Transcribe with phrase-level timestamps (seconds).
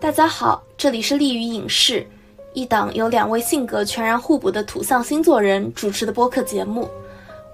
[0.00, 2.06] 大家好，这里是利于影视，
[2.54, 6.88] 一档由两位性格全然互补的土象星座人主持的播客节目，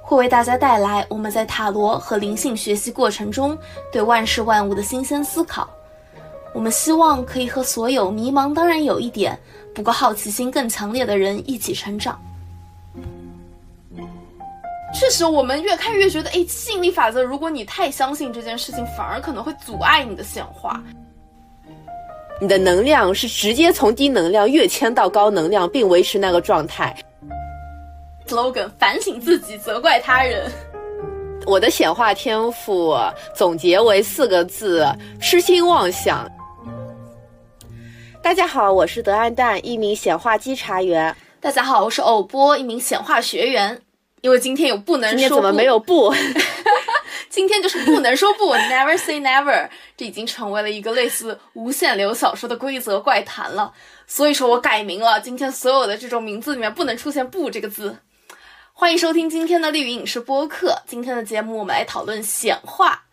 [0.00, 3.58] 会为大家带来我们在塔罗和灵性学习过程中
[3.90, 5.68] 对万事万物的新鲜思考。
[6.54, 9.36] 我们希望可以和所有迷茫，当然有一点，
[9.74, 12.16] 不过好奇心更强烈的人一起成长。
[14.94, 20.80] 确实，我们越看越觉得，哎，吸引力法则，如果你太相信这件事情，反而可能会阻碍你的显化。
[22.38, 26.94] 你的能量是直接从低能量跃迁到高能量，并维持那个状态。
[28.26, 30.50] slogan：反省自己，责怪他人。
[31.46, 32.94] 我的显化天赋
[33.34, 34.86] 总结为四个字：
[35.18, 36.30] 痴心妄想。
[38.20, 41.16] 大家好，我是德安蛋，一名显化稽查员。
[41.40, 43.80] 大家好，我是偶波，一名显化学员。
[44.20, 46.12] 因为今天有不能说，今天怎么没有不？
[47.28, 53.72] 今天就是不能说不， Never say never，这已经成为了一个类似无限流小说的规则怪谈了。
[54.06, 57.98] 所以说我改名了，今天所有的这种名字里面不能出现不这个字。
[58.72, 60.82] 欢迎收听今天的绿云影视播客。
[60.86, 63.04] 今天的节目我们来讨论显化。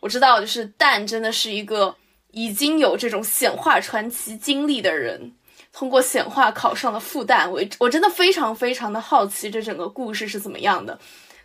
[0.00, 1.94] 我知道，就是蛋真的是一个
[2.30, 5.34] 已经有这种显化传奇经历的人。
[5.72, 10.98] 通过显化考上了复旦，我我真的非常非常的好奇这整个故事是怎么样的，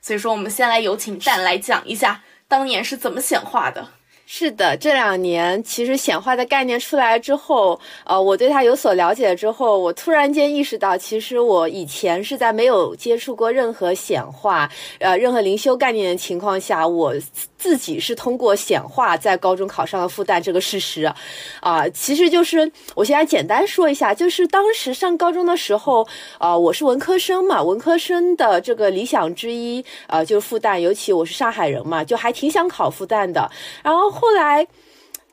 [0.05, 3.87] 所以说我们先来有请蛋来讲一下当年是怎么显化的。
[4.27, 17.15] 是的，这两年其实显化的概念出来之后，呃，我对它有所了解之后，我突然间意识到，其实我以前是在没有接触过任何显化，呃，任何灵修概念的情况下，我
[17.57, 21.11] 自己是通过显化在高中考上了复旦这个事实，
[21.59, 33.51] 啊，其实就是我现在简单说一下，就是当时上高中的时候，啊，我是文科生嘛，文科生的这个理想之一，呃，就是复旦，尤其我是上海人嘛，就还挺想考复旦的，
[33.83, 34.05] 然后。
[34.09, 34.65] 后来。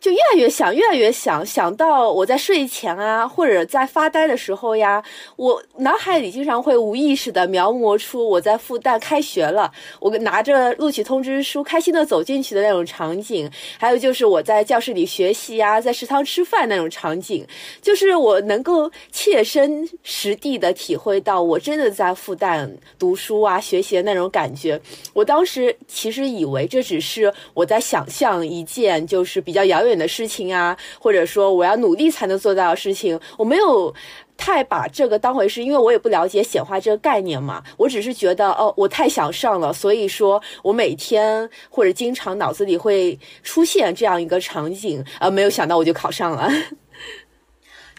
[0.02, 5.00] 就越来越想，越来越想，想到我在睡前啊，或者在发呆的时候呀，
[5.36, 13.48] 我脑海里经常会无意识的描摹出我在复旦开学了，我拿着录取通知书开心的走进去的那种场景，
[13.78, 17.46] 还有就是我在教室里学习呀，在食堂吃饭那种场景，
[17.80, 24.80] 就是我能够切身实地的体会到我真的在复旦读书啊，学习的那种感觉。
[25.12, 29.91] 我当时其实以为这只是我在想象一件就是比较遥远。
[29.98, 33.94] 的事情啊，或者说我要努力才能做到的事情，我没有
[34.36, 37.62] 太把这个当回事，因为我也不了解显化这个概念嘛。
[37.76, 46.50] 我只是觉得，哦，我太想上了，所以说我每天或者经常脑子里会出现这样一个场景，呃，没有想到我就考上了。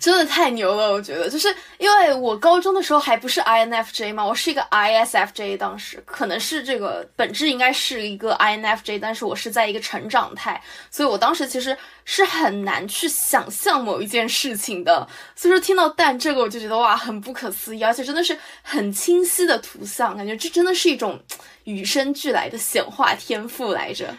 [0.03, 1.47] 真的太牛了，我觉得，就是
[1.77, 21.17] 因为我高中的时候还不是 INFJ 嘛，我是一个 ISFJ，当时可能是这个本质应该是一个 INFJ，但是我是在一个成长态，所以我当时其实是很难去想象某一件事情的，所以说听到蛋这个我就觉得哇，很不可思议，而且真的是很清晰的图像，感觉这真的是一种
[21.63, 24.13] 与生俱来的显化天赋来着。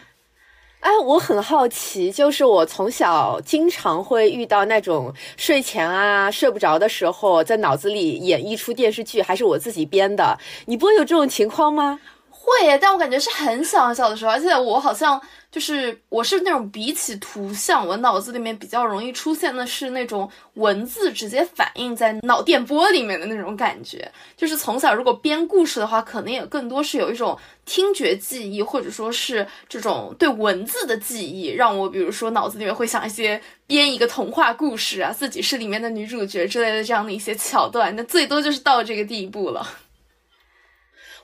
[0.85, 10.37] 哎，我很好奇，就是我从小经常会遇到那种睡前啊睡不着的时候，在脑子里演绎出电视剧，还是我自己编的？
[10.67, 11.99] 你不会有这种情况吗？
[12.45, 15.19] 会，但我感觉是很小很小的时候，而且我好像。
[15.51, 24.11] 就是我是那种比起图像，我脑子里面比较容易出现的是那种文字直接反映在脑电波里面的那种感觉。
[24.35, 37.95] 就是从小如果编故事的话，可能也更多是有一种听觉记忆，或者说是这种对文字的记忆，让我比如说脑子里面会想一些编一个童话故事啊，自己是里面的女主角之类的这样的一些桥段。
[37.95, 39.65] 那最多就是到这个地步了。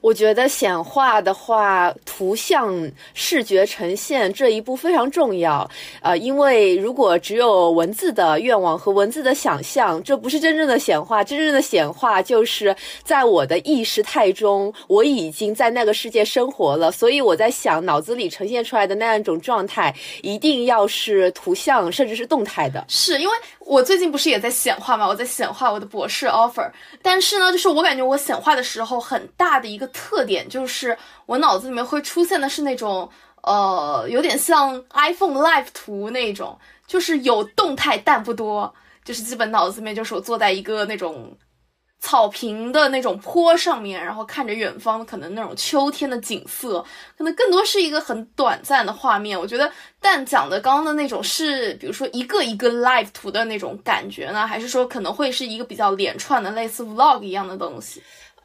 [0.01, 5.69] 我觉得显化的话，图像视觉呈现这一步非常重要。
[6.01, 11.23] 呃，因为如果只有文字的愿望和文字的想象，这不是真正的显化。
[11.23, 16.91] 真正的显化就是在我的意识态中，我已经在那个世界生活了。
[16.91, 22.83] 所以我在想，脑子里呈现出来的那样一种状态，一定要是图像，甚至是动态的。
[22.87, 23.33] 是因为。
[23.71, 25.07] 我最近不是也在显化嘛？
[25.07, 26.69] 我在显化我的博士 offer，
[27.01, 33.09] 但是呢，就是我感觉我显化的时候，很大的一个特点就是我脑子里面会出现的是那种，
[33.43, 38.75] 呃，有点像 iPhone Live 图那种，就是有动态但不多，
[39.05, 41.33] 就是基本脑子里面就是我坐在一个那种。
[42.01, 46.83] 草坪的那种坡上面，然后看着远方，可能那种秋天的景色，
[47.15, 49.39] 可能更多是一个很短暂的画面。
[49.39, 58.01] 我觉得，但讲的刚刚的那种是，比如说一个一个 live 图的那种感觉呢，还是说可能会是一个比较连串的，类似 vlog 一样的东西？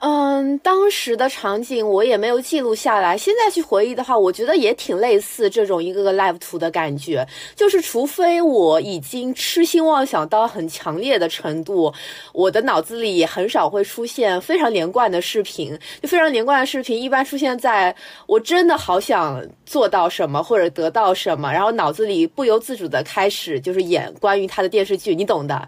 [0.08, 3.18] 嗯，当时的场景我也没有记录下来。
[3.18, 7.26] 现在去回忆的话，我觉得也挺类似这种一个个 live 图的感觉。
[7.56, 11.92] 就是除非我已经痴心妄想到很强烈的程度，
[12.32, 15.76] 我的脑子里也很少会出现非常连贯的视频。
[16.00, 17.92] 就非常连贯的视频，一般出现在
[18.28, 25.66] 我真的好想做到什么或者得到什么，然后脑子里不由自主的开始就是演关于他的电视剧，你懂的。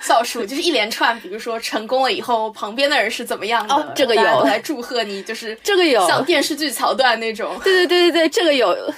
[0.00, 3.74] 笑数 就是一连串，比如说成功了以后，旁边的人是怎么样的？
[3.74, 7.58] 哦，这个有来祝贺你，就是这个有像电视剧桥段那种。
[7.62, 8.92] 对对对对对，这个有。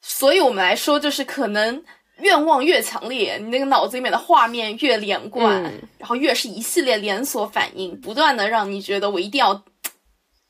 [0.00, 1.82] 所以我们来说，就是可能
[2.20, 5.62] 愿望越强烈，你那个脑子里面的画面越连贯，
[5.98, 9.62] 然后越是一系列连锁反应，不断的让你觉得我一定要，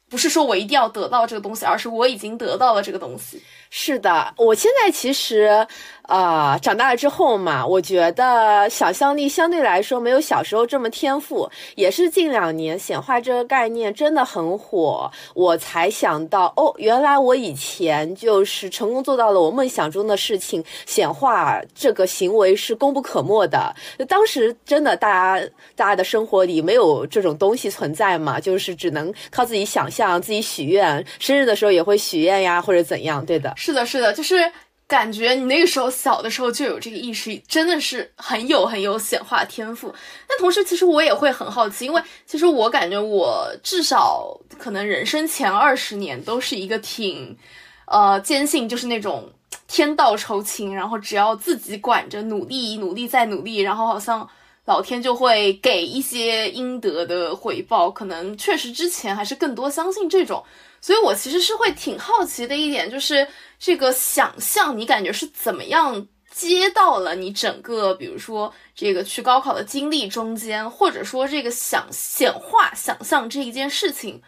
[0.09, 3.43] 不是说我一定要得到这个东西，而是我已经得到了这个东西。
[3.71, 5.67] 是的，我现在其实。
[6.09, 23.77] 啊，长大了之后嘛，我觉得想象力相对来说没有小时候这么天赋，也是近两年显化这个概念真的很火，我才想到哦，原来我以前就是成功做到了我梦想中的事情，显化这个行为是功不可没的。
[24.09, 33.55] 当时真的大家大家的生活里没有这种东西存在嘛，就是只能靠自己想象、自己许愿，生日的时候也会许愿呀，或者怎样，对的。
[33.59, 34.53] 是的，是的，就是。
[34.89, 39.95] 感觉你那个时候小的时候就有这个意识，真的是很有很有显化天赋。
[40.27, 47.37] 但同时，其实我也会很好奇，因为其实我感觉我至少可能人生前二十年都是一个挺，
[47.85, 49.31] 呃，坚信就是那种
[49.67, 54.27] 天道酬勤，然后只要自己管着，努力努力再努力，然后好像
[54.65, 57.91] 老天就会给一些应得的回报。
[57.91, 60.43] 可能确实之前还是更多相信这种。
[60.81, 63.27] 所以，我其实是会挺好奇的一点，就是
[63.59, 74.23] 这个想象，你感觉是怎么样接到了你整个，比如说这个去高考的经历中间，或者说这个想显化想象这一件事情，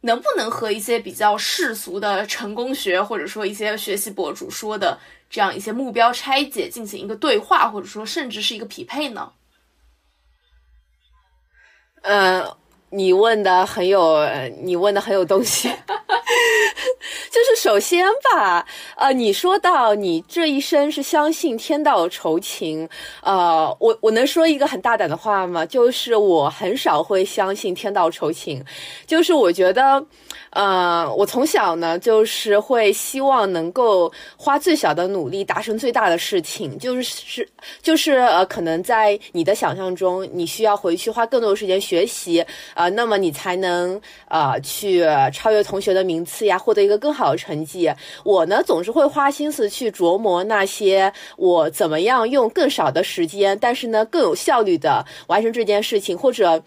[0.00, 4.98] 能不能和一些比较世俗的成功学，或者说一些学习博主说的
[5.28, 9.32] 这样一些目标拆解进行一个对话，或者说甚至是一个匹配呢？
[12.02, 12.59] 呃。
[12.90, 14.28] 你问的很有，
[14.62, 15.70] 你问的很有东西。
[17.30, 18.66] 就是首先吧，
[18.96, 22.88] 呃，你说到你这一生是相信天道酬勤，
[23.22, 25.64] 呃，我我能说一个很大胆的话吗？
[25.64, 28.64] 就是我很少会相信天道酬勤，
[29.06, 30.04] 就是我觉得。
[30.50, 37.48] 呃，我从小呢，就是会希望能够花最小的努力达成最大的事情，就是是
[37.80, 42.44] 就是呃，可能在你的想象中，你需要回去花更多的时间学习
[42.74, 47.88] 啊，那么你才能呃去超越同学的名次呀，获得一个更好的成绩。
[48.24, 56.60] 我呢，总是会花心思去琢磨那些我怎么样用更少的时间，但是呢更有效率的完成这件事情，或者。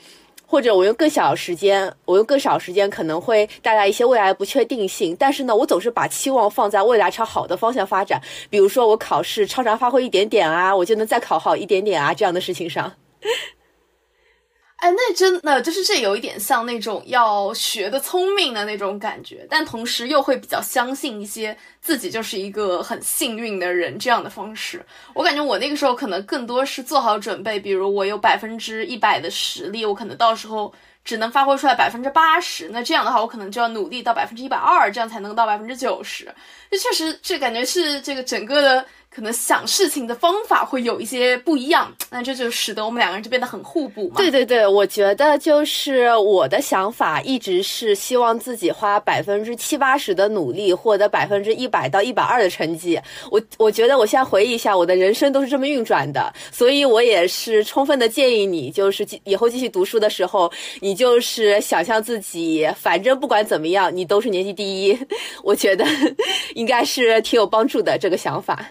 [0.54, 8.22] 或者我用更少时间，我用更少时间可能会带来一些未来不确定性，但是呢，我总是把期望放在未来朝好的方向发展。
[8.52, 12.94] 比如说，我考试超常发挥一点点啊，我就能再考好一点点啊，这样的事情上。
[14.78, 24.82] 哎，那真的就是这有一点像那种要学的聪明的那种感觉，但同时又会比较相信一些自己就是一个很幸运的人这样的方式。
[25.14, 36.34] 我感觉我那个时候可能更多是做好准备，比如我有百分之一百的实力，我可能到时候只能发挥出来百分之八十，那这样的话我可能就要努力到百分之一百二，这样才能到百分之九十。
[36.72, 38.86] 这确实，这感觉是这个整个的。
[39.16, 44.16] 可能想事情的方法会有一些不一样，那这就使得我们两个人就变得很互补嘛。
[44.18, 53.00] 对对对，我觉得就是我的想法一直是希望自己花百分之七八十的努力，获得百分之一百到一百二的成绩。
[53.32, 64.98] 我我觉得我现在回忆一下，我的人生都是这么运转的，所以我也是充分的建议你，就是以后继续读书的时候，你就是想象自己，反正不管怎么样，你都是年级第一。
[65.44, 65.84] 我觉得
[66.54, 68.70] 应该是挺有帮助的这个想法。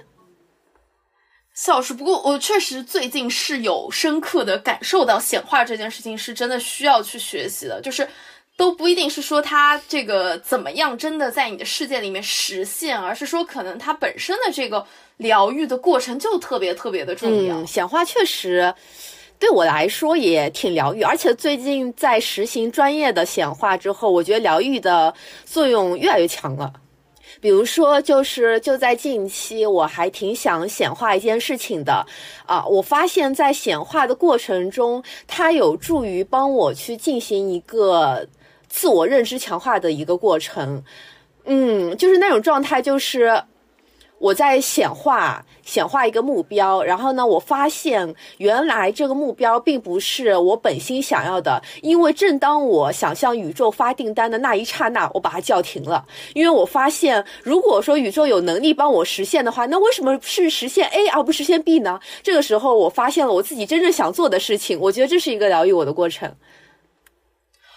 [1.54, 8.08] 笑是，不过我确实最近是有深刻的感受到显化这件事情是真的需要去学习的，就是
[8.56, 17.64] 都不一定是说它这个怎么样真的在你的世界里面实现，而是说可能它本身的这个疗愈的过程就特别特别的重要。
[17.64, 18.72] 显化确实
[19.38, 25.12] 对我来说也挺疗愈，而且最近在实行专业的显化之后，我觉得疗愈的
[25.44, 26.72] 作用越来越强了。
[27.40, 32.06] 比如说，就是就在近期，我还挺想显化一件事情的，
[32.46, 38.24] 啊，我发现，在显化的过程中，它有助于帮我去进行一个
[38.72, 40.82] 自我认知强化的一个过程，
[41.44, 43.42] 嗯，就是那种状态，就是
[44.18, 56.02] 我在显化显化一个目标，然后呢，我发现原来这个目标并不是我本心想要的，因为正当我想向宇宙发订单的那一刹那，我把它叫停了，
[56.32, 62.00] 因为我发现，如果说宇宙有能力帮我实现的话，那为什么是实现 A 而不实现 B 呢？
[62.22, 66.34] 这个时候，我发现了我自己真正想做的事情，我觉得这是一个疗愈我的过程。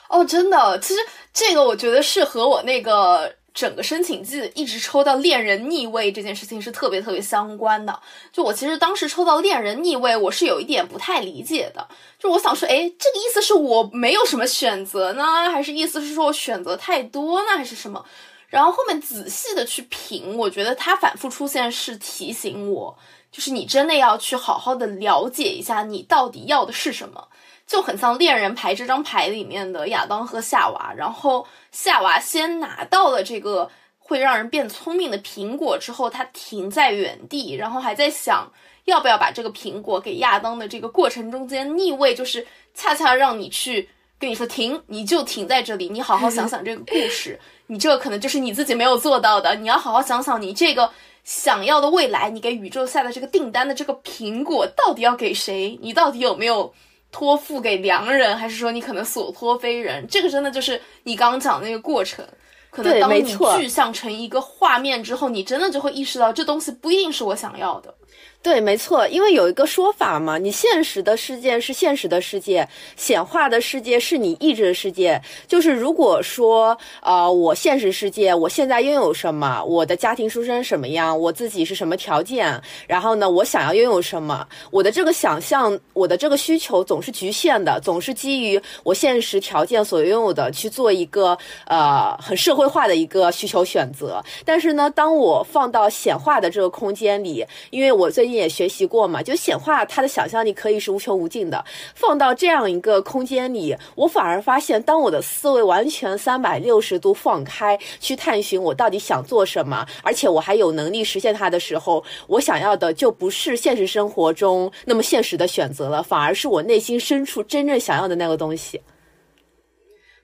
[0.09, 0.99] 哦，真的，其实
[1.33, 3.33] 这个我觉得是和我那个。
[3.55, 7.97] 整个申请季一直抽到恋人逆位这件事情是特别特别相关的。
[8.29, 11.87] 就我其实当时抽到恋人逆位，我是有一点不太理解的。
[12.19, 18.03] 就我想说，哎，这个意思是我没有什么选择呢，还是意思是说我选择太多呢，还是什么？
[18.49, 22.97] 然后后面仔细的去品，我觉得它反复出现是提醒我，
[23.31, 27.29] 就是你真的要去好好的了解一下你到底要的是什么。
[27.67, 38.51] 就很像恋人牌这张牌里面的亚当和夏娃，然后夏娃先拿到了这个会让人变聪明的苹果之后，他停在原地，然后还在想
[38.83, 42.45] 要不要把这个苹果给亚当的这个过程中间逆位，就是
[42.75, 50.91] 恰恰让你去跟你说停，你就停在这里，你好好想想这个故事，你这个可能就是你自己没有做到的，你要好好想想你这个
[51.23, 56.71] 想要的未来，你给宇宙下的这个订单的这个苹果到底要给谁，你到底有没有？
[57.15, 60.05] 托付给良人，还是说你可能所托非人？
[60.05, 62.25] 这个真的就是你刚刚讲的那个过程。
[62.69, 63.23] 可能当你
[63.57, 67.95] 具象成一个画面之后，你真的就会意识到这东西不一定是我想要的。
[68.41, 75.19] 对，没错，因为有一个说法嘛，你现实的世界是现实的世界，显化的世界是你意志的世界。
[75.47, 94.23] 就是如果说，呃，我现实世界我现在拥有什么，我的家庭出身什么样，我自己是什么条件，然后呢，我想要拥有什么，我的这个想象，我的这个需求总是局限的，总是基于我现实条件所拥有的去做一个呃很社会化的一个需求选择。
[94.45, 98.35] 但是呢，当我放到显化的这个空间里，因为我我最近。
[98.35, 101.63] 也学习过嘛，就显化他的想象力可以是无穷无尽的。
[101.95, 118.81] 放到这样一个空间里，我反而发现，当我的思维完全三百六十度放开，去探寻我到底想做什么，而且我还有能力实现它的时候，我想要的就不是现实生活中那么现实的选择了，反而是我内心深处真正想要的那个东西。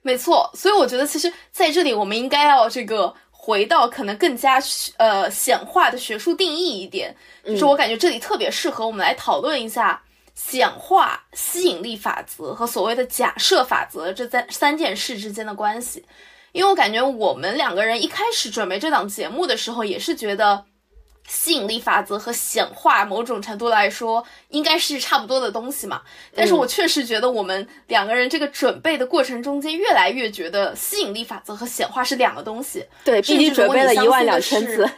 [0.02, 3.14] 没错，所以我觉得，其实在这里，我们应该要这个。
[3.44, 4.62] 回到可能更加
[4.98, 7.12] 呃显化的学术定义一点，
[7.44, 10.00] 就是我感觉这里特别适合我们来讨论一下
[10.36, 16.04] 显化、吸引力法则和所谓的假设法则这三三件事之间的关系。
[16.52, 20.64] 因为我感觉我们两个人一开始准备这档节目的时候，也是觉得。
[21.26, 26.02] 吸引力法则和显化，某种程度来说应该是差不多的东西嘛。
[26.34, 32.84] 但是我确实觉得我们两个人这个准备的过程中间，越来越觉得吸引力法则和显化是两个东西。
[33.04, 34.88] 对，毕竟准备了一万两千字，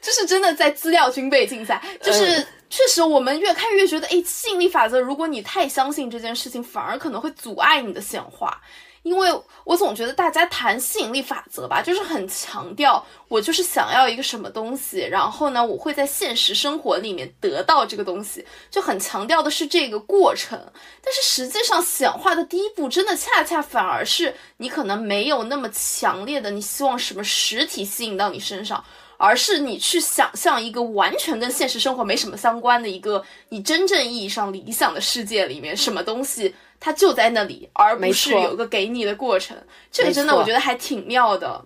[0.00, 1.82] 这是真的在资料军备竞赛。
[2.00, 8.60] 就是确实，我们越看越觉得，哎，吸引力法则，如果你太相信这件事情，反而可能会阻碍你的显化。
[9.04, 9.30] 因为
[9.64, 20.58] 我总觉得大家谈吸引力法则吧，就是很强调我就是想要一个什么东西，然后呢，我会在现实生活里面得到这个东西，就很强调的是这个过程。
[21.02, 28.82] 但是实际上显化的第一步，真的恰恰反而是你可能没有那么强烈的你希望什么实体吸引到你身上，
[29.18, 36.54] 而是你去想象一个完全跟现实生活没什么相关的一个你真正意义上理想的世界里面什么东西。
[36.84, 39.56] 它就在那里，而不是有个给你的过程。
[39.90, 41.64] 这个真的，我觉得还挺妙的。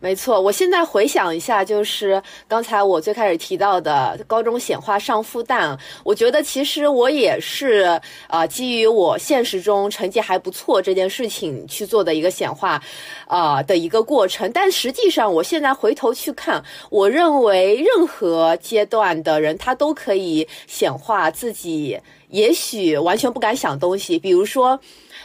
[0.00, 12.82] 没错，我现在回想一下，就是刚才我最开始提到的高中显化上复旦，我觉得其实我也是啊，基于我现实中成绩还不错这件事情去做的一个显化，
[13.28, 14.50] 啊的一个过程。
[14.52, 21.98] 但实际上，我现在回头去看，我认为任何阶段的人他都可以显化自己，
[22.30, 24.80] 也许完全不敢想东西，比如说，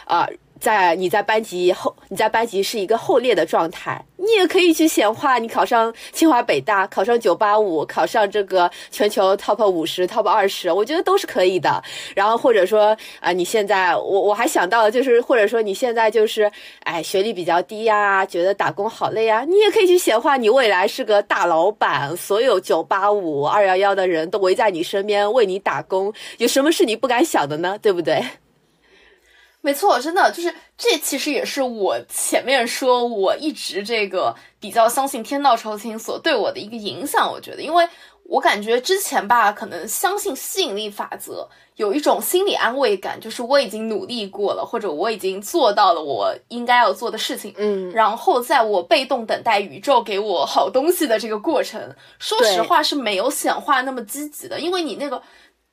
[0.06, 0.28] 啊。
[0.62, 11.84] 在你在班级后，你在班级是一个后列的状态，你也可以去显化，你考上清华北大，考上九八五，考上这个全球 top 五十、top 二十，我觉得都是可以的。
[12.16, 16.50] 然后或者说啊，你现在我我还想到就是，或者说你现在就是，
[16.84, 27.80] 哎，学历比较低呀，觉得打工好累呀，你也可以去显化，你未来是个大老板，所有九八五、二幺幺的人都围在你身边为你打工，有什么是你不敢想的呢？
[27.82, 28.24] 对不对？
[29.64, 37.32] 没错，真的就是这，其实也是我前面说我一直这个比较相信天道酬勤所对我的一个影响。
[37.32, 37.88] 我觉得，因为
[38.24, 47.54] 我感觉之前吧，可能相信吸引力法则，有一种心理安慰感，就是我已经努力过了，或者我已经做到了我应该要做的事情。
[47.58, 51.80] 嗯，然后在我被动等待宇宙给我好东西的这个过程，
[52.18, 55.22] 说实话是没有显化那么积极的，因为你那个。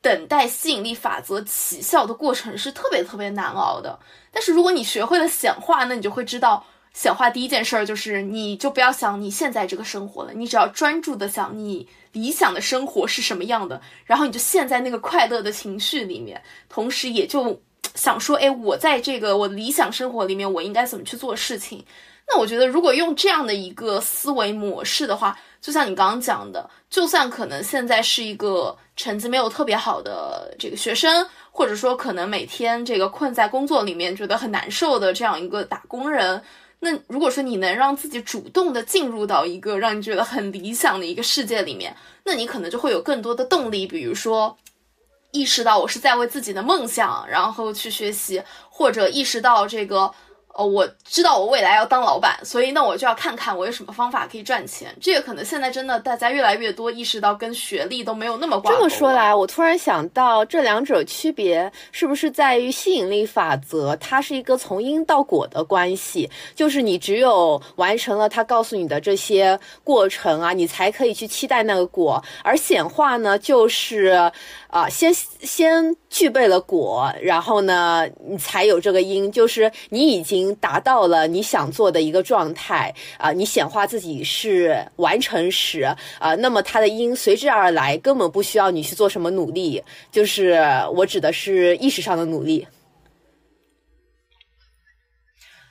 [0.01, 3.99] 等待吸引力法则起效的过程是特别特别难熬的，
[4.31, 6.65] 但是如果你学会了显化，那你就会知道
[6.95, 17.61] 显化第一件事儿就是，你就不要想你现在这个生活了，你只要专注的想你理想的生活是什么样的，然后你就陷在那个快乐的情绪里面，同时也就
[17.95, 21.85] 想说，哎，我在这个我理想生活里面，我应该怎么去做事情？
[22.29, 36.41] 那我觉得，如果用这样的一个思维模式的话，就像你刚刚讲的，就算可能现在是一个成绩没有特别好的这个学生，或者说可能每天这个困在工作里面觉得很难受的这样一个打工人，
[36.79, 44.57] 那如果说你能让自己主动的进入到一个让你觉得很理想的一个世界里面，那你可能就会有更多的动力，比如说
[45.33, 50.13] 意识到我是在为自己的梦想然后去学习，或者意识到这个。
[50.59, 54.93] 哦，我知道我未来要当老板，所以那我就要看看我有什么方法可以赚钱。
[55.01, 58.77] 这个可能现在真的大家越来越多意识到跟学历都没有那么挂钩。
[58.77, 72.21] 这么说来，我突然想到这两者区别是不是在于吸引力法则，它是一个从因到果的关系，就是你只有完成了他告诉你的这些过程啊，你才可以去期待那个果。
[72.43, 74.29] 而显化呢，就是
[74.71, 80.49] 啊，先先具备了果，然后呢，你才有这个因，就是你已经。
[80.61, 85.83] 达到了你想做的一个状态啊，你显化自己是完成时
[86.19, 90.59] 啊，那么它的因随之而来，根本不需要你去做什么努力，就是
[90.95, 92.67] 我指的是意识上的努力。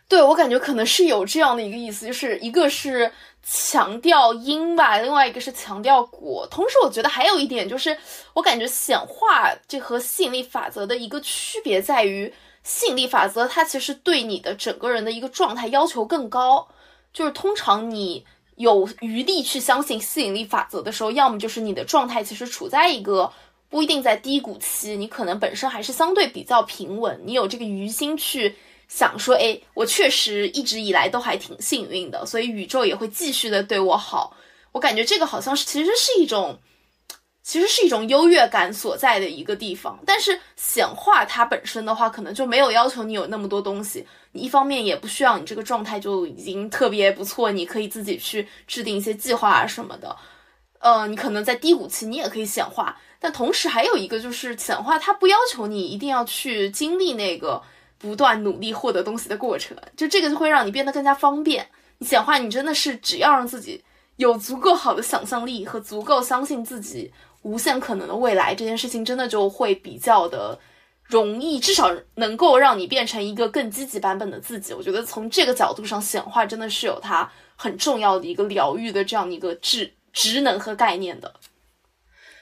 [0.08, 3.12] 对我感觉可能是有这样的一个意思，就是一个是
[3.50, 6.46] 强调因吧，另外一个是强调果。
[6.52, 7.98] 同时，我觉得还有一点就是，
[8.34, 12.34] 我感觉显化这和吸引力法则的一个区别在于。
[12.64, 16.68] 吸引力法则，它其实对你的整个人的一个状态要求更高。
[17.14, 18.26] 就是通常你
[18.58, 23.32] 有余力去相信吸引力法则的时候，要么就是你的状态其实处在一个
[23.70, 28.54] 不一定在低谷期，你可能本身还是相对比较平稳，你有这个余心去
[28.88, 34.36] 想说，哎，我确实一直以来都还挺幸运的，所以宇宙也会继续的对我好。
[34.72, 36.60] 我感觉这个好像是其实是一种。
[37.44, 44.06] 其实是一种优越感所在的一个地方，但是显化它本身的话，可能就没有要求你有那么多东西。
[44.34, 50.14] 你一方面也不需要你这个状态就已经特别不错，你可以自己去制定一些计划啊什么的。
[50.80, 57.64] 呃，你可能在低谷期你也可以显化，但同时还有一个就是显化，它不要求你一定要去经历那个
[57.98, 61.68] 不断努力获得东西的过程，就这个就会让你变得更加方便。
[61.98, 63.84] 你显化，你真的是只要让自己
[64.18, 67.12] 有足够好的想象力和足够相信自己。
[67.44, 70.60] 无限可能的未来这件事情真的就会比较的
[71.06, 74.74] 容易，至少能够让你变成一个更积极版本的自己。
[74.74, 81.34] 我觉得从这个角度上显化，真的是有它很重要的一个疗愈的这样一个职职能和概念的。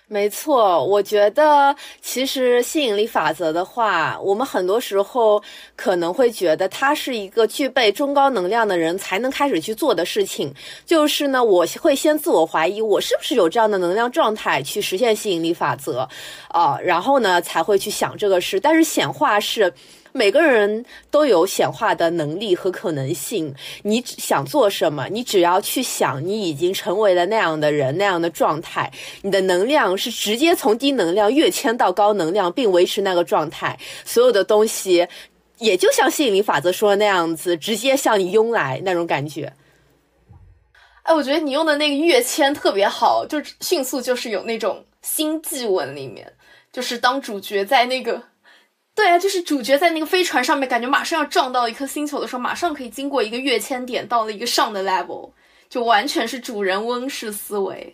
[0.07, 5.41] 没错，我觉得其实吸引力法则的话，我们很多时候
[5.75, 10.53] 可能会觉得它是一个具备中高能量的人才能开始去做的事情。
[10.85, 16.07] 就是呢，我会先自我怀疑，我是不是有这样的能量状态去实现吸引力法则，
[16.49, 18.59] 啊，然后呢才会去想这个事。
[18.59, 19.73] 但是显化是。
[20.17, 23.53] 每个人都有显化的能力和可能性。
[23.83, 28.89] 你想做什么，你只要去想，你已经成为了那样的人，那样的状态。
[29.23, 33.77] 你的能量是直接从低能量跃迁到高能量，并维持那个状态。
[34.05, 35.05] 所有的东西，
[35.57, 39.51] 也就像吸引力法则说的那样子，直接向你拥来那种感觉。
[41.03, 46.31] 哎，我觉得你用的那个跃迁特别好，就迅速就是有那种星际文里面，
[46.71, 48.23] 就是当主角在那个。
[48.95, 55.31] 对啊，就是主角在那个飞船上面，感觉马上要撞到一颗星球的时候，马上可以经过一个跃迁点，到了一个上的 level，
[55.69, 57.93] 就完全是主人翁式思维。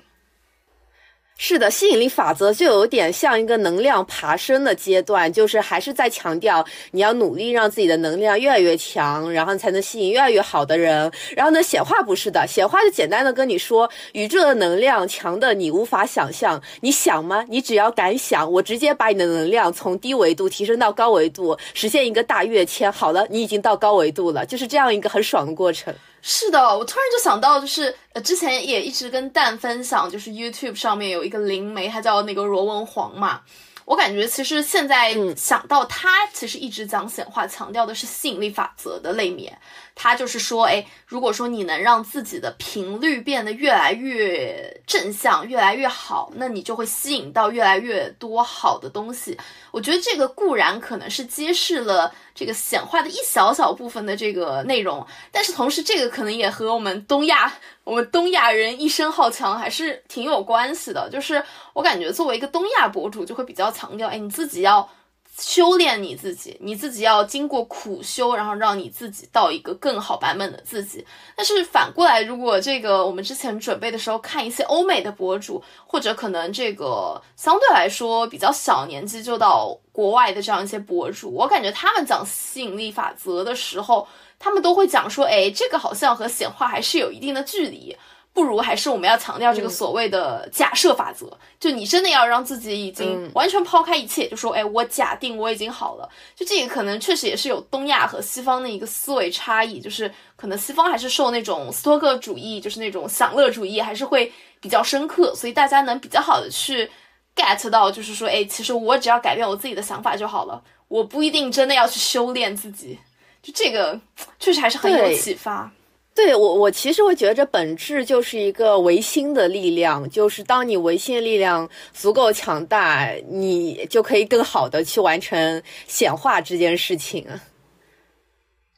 [1.44, 11.12] 是的，吸引力法则就有点像一个能量爬升的阶段，就是还是在强调你要努力让自己的能量越来越强，然后才能吸引越来越好的人。
[11.36, 16.62] 然后呢，显化不是的，显化就简单的跟你说，宇宙的能量强的你无法想象。
[16.82, 17.44] 你想吗？
[17.50, 22.92] 你只要敢想，我直接把你的能量从低维度提升到高维度，实现一个大跃迁。
[22.92, 25.92] 好了，你已经到高维度了，就是这样一个很爽的过程。
[26.22, 33.42] 是的，我突然就想到，就是呃，之前也一直跟蛋分享，就是 YouTube 上面有一个灵媒，他叫那个罗文黄嘛。
[33.86, 39.58] 我感觉其实现在想到他，其实一直讲显化，强调的是吸引力法则的类面。
[39.96, 49.38] 他就是说，哎，如果说你能让自己的频率变得越来越正向，越来越好，那你就会吸引到越来越多好的东西。
[49.72, 61.08] 我觉得这个固然可能是揭示了这个显化的一小小部分的这个内容，但是同时这个可能也和我们东亚，我们东亚人一生好强还是挺有关系的。
[61.12, 64.90] 就是我感觉作为一个东亚博主，就会比较强调，哎，你自己要。
[65.38, 71.06] 修炼你自己，你自己要经过苦修，然后让你自己到一个更好版本的自己。
[71.36, 87.96] 但是反过来，如果这个我们之前准备的时候看一些欧美的博主，或者可能这个相对来说比较小年纪就到国外的这样一些博主，我感觉他们讲吸引力法则的时候，他们都会讲说，哎，这个好像和显化还是有一定的距离。
[88.34, 96.08] 不如还是我们要强调这个所谓的假设法则，就你真的要让自己已经完全抛开一切，就说，哎，我假定我已经好了。
[96.34, 106.90] 就这个可能确实也是有东亚和西方的一个思维差异，就是可能西方还是受那种斯托克主义，就是那种享乐主义，还是会比较深刻，所以大家能比较好的去
[107.36, 112.98] get 到，就是说，哎，其实我只要改变我自己的想法就好了，我不一定真的要去修炼自己。
[113.44, 114.00] 就这个
[114.40, 115.70] 确实还是很有启发。
[116.14, 127.26] 对我，我其实会觉得这本质就是一个维新的力量，就是当你维新的力量足够强大，你就可以更好的去完成显化这件事情。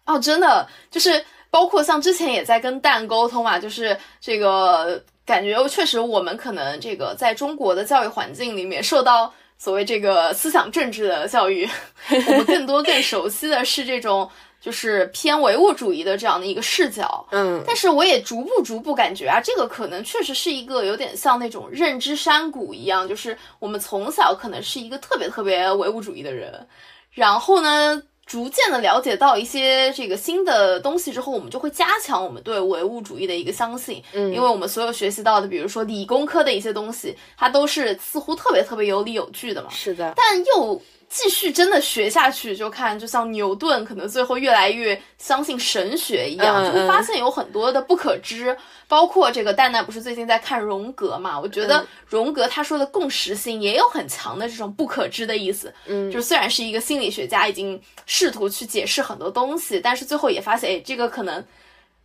[0.05, 11.67] 哦，真的，就是包括像之前也在跟蛋沟通嘛，就是这个感觉确实我们可能这个在中国的教育环境里面受到所谓这个思想政治的教育，
[12.27, 14.29] 我们更多更熟悉的是这种。
[14.63, 26.65] 就是偏唯物主义的这样的一个视角，嗯，但是我也逐步逐步感觉啊，这个可能确实是一个有点像那种认知山谷一样，就是我们从小可能是一个特别特别唯物主义的人，
[27.11, 40.81] 然后呢，逐渐的了解到一些这个新的东西之后，我们就会加强我们对唯物主义的一个相信，嗯，因为我们所有学习到的，比如说理工科的一些东西，它都是似乎特别特别有理有据的嘛，是的，但又。
[41.13, 48.57] 继续真的学下去，就看就像牛顿，可能最后越来越相信神学一样，就会发现有很多的不可知。
[48.87, 51.39] 包括这个蛋蛋不是最近在看荣格嘛？
[51.39, 55.71] 我觉得荣格他说的共识性也有很强的这种不可知的意思。
[55.85, 61.45] 嗯，就虽然是一个心理学家，已经试图去解释很多东西，但是最后也发现，哎，这个可能。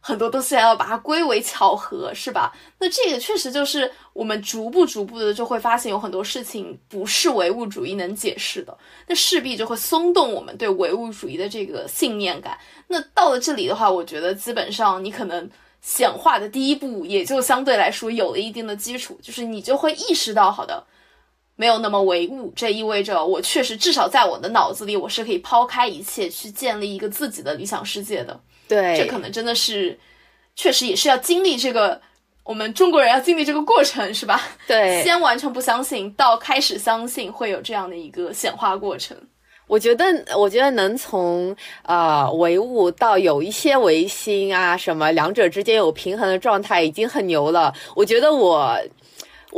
[0.00, 2.52] 很多东西还要把它归为巧合，是吧？
[2.78, 12.56] 那这个确实就是我们逐步逐步的就会发现有很多事情不是唯物主义能解释的，那势必就会松动我们对唯物主义的这个信念感。
[12.86, 20.82] 那到了这里的话，我觉得基本上你可能显化的第一步也就相对来说有了一定的基础，就是你就会意识到，好的，
[21.60, 28.38] 没有那么唯物，这意味着我确实至少在我的脑子里，我是可以抛开一切去建立一个自己的理想世界的。
[28.68, 29.98] 对，这可能真的是，
[30.54, 32.00] 确实也是要经历这个，
[32.44, 34.40] 我们中国人要经历这个过程，是吧？
[34.68, 39.16] 对，先完全不相信，到开始相信，会有这样的一个显化过程。
[39.66, 40.04] 我觉得，
[40.38, 47.74] 我觉得能从呃唯物到有一些唯心啊，什么两者之间有平衡的状态，已经很牛了。
[47.96, 48.80] 我觉得我。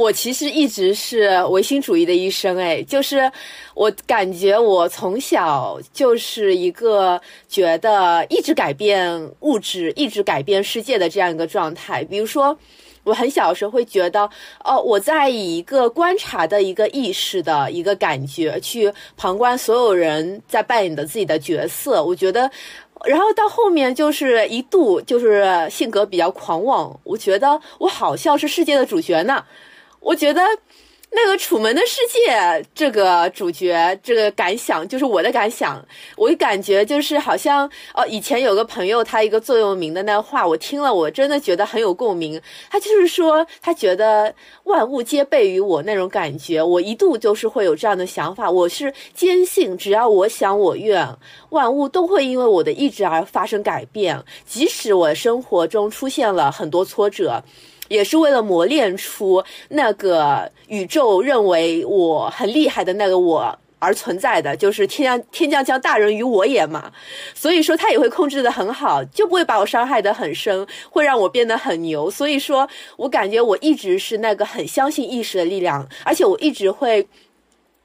[0.01, 3.31] 我其实一直是唯心主义的一生，哎，就是
[3.75, 12.03] 我感觉我从小就是一个觉得一直改变物质、一直改变世界的这样一个状态。
[12.03, 12.57] 比如说，
[13.05, 14.23] 我很小的时候会觉得，
[14.65, 22.03] 哦，我在以一个观察的一个意识的一个感觉去旁观所有人在扮演的自己的角色。
[22.03, 22.51] 我觉得，
[23.05, 29.45] 然后到后面就是一度就是性格比较狂妄，我觉得我好像是世界的主角呢。
[30.01, 30.43] 我觉得
[31.13, 32.33] 那个《楚门的世界》
[32.73, 35.85] 这个主角这个感想，就是我的感想。
[36.17, 42.41] 我感觉就是好像哦，以前有个朋友他一个座右铭的那话，我听了我真的觉得很有共鸣。
[42.71, 44.33] 他就是说，他觉得
[44.65, 46.63] 万物皆备于我那种感觉。
[46.63, 48.49] 我一度就是会有这样的想法。
[48.49, 51.05] 我是坚信，只要我想我愿，
[51.49, 54.23] 万物都会因为我的意志而发生改变。
[54.47, 57.43] 即使我生活中出现了很多挫折。
[57.91, 66.93] 也是为了磨练出那个宇宙认为我很厉害的那个我而存在的，就是天将天将降大任于我也嘛。
[67.35, 72.09] 所以说他也会控制得很好，就不会把我伤害得很深，会让我变得很牛。
[72.09, 77.07] 所以说我感觉我一直是那个很相信意识的力量，而且我一直会。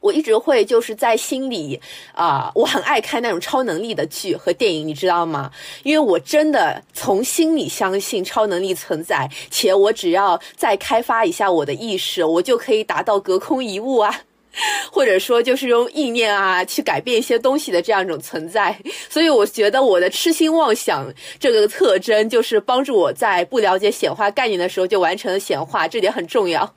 [0.05, 1.81] 我一直会就是在心里
[2.13, 5.51] 啊，我很爱看那种超能力的剧和电影，你知道吗？
[5.81, 14.21] 因为我真的从心里相信超能力存在，且我只要再开发一下我的意识，我就可以达到隔空一物啊。
[14.89, 18.73] 或者说就是用意念啊去改变一些东西的这样一种存在。
[19.09, 26.73] 所以我觉得我的痴心妄想这个特征，就是帮助我在不了解显化概念的时候就完成了显化，这点很重要。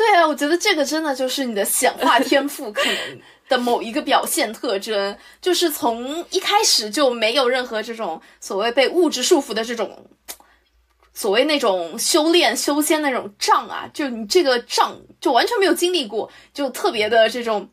[0.00, 10.06] 对啊，我觉得这个真的就是你的显化天赋可能的某一个表现特征，就是从一开始就没有任何这种所谓被物质束缚的这种，
[11.12, 17.68] 所谓那种修炼修仙那种障啊，就你这个障就完全没有经历过，就特别的这种。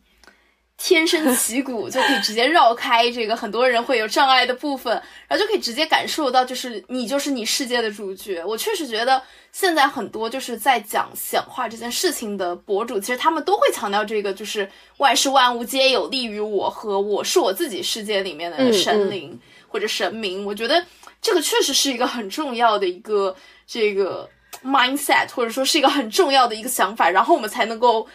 [0.77, 4.93] 天生旗鼓就可以直接绕开这个很多人会有障碍的部分，
[5.27, 8.45] 然后就可以直接感受到，就是你就是你世界的主角。
[8.45, 9.19] 我确实觉得
[9.51, 19.37] 现在很多就是在讲显化这件事情的博主，其实他们都会强调这个，就是万事万物皆有利于我和我是我自己世界里面的神灵
[19.67, 20.45] 或者神明。
[20.45, 20.85] 我觉得
[21.19, 23.35] 这个确实是一个很重要的一个
[23.65, 24.29] 这个
[24.63, 28.07] mindset，或者说是一个很重要的一个想法，然后我们才能够。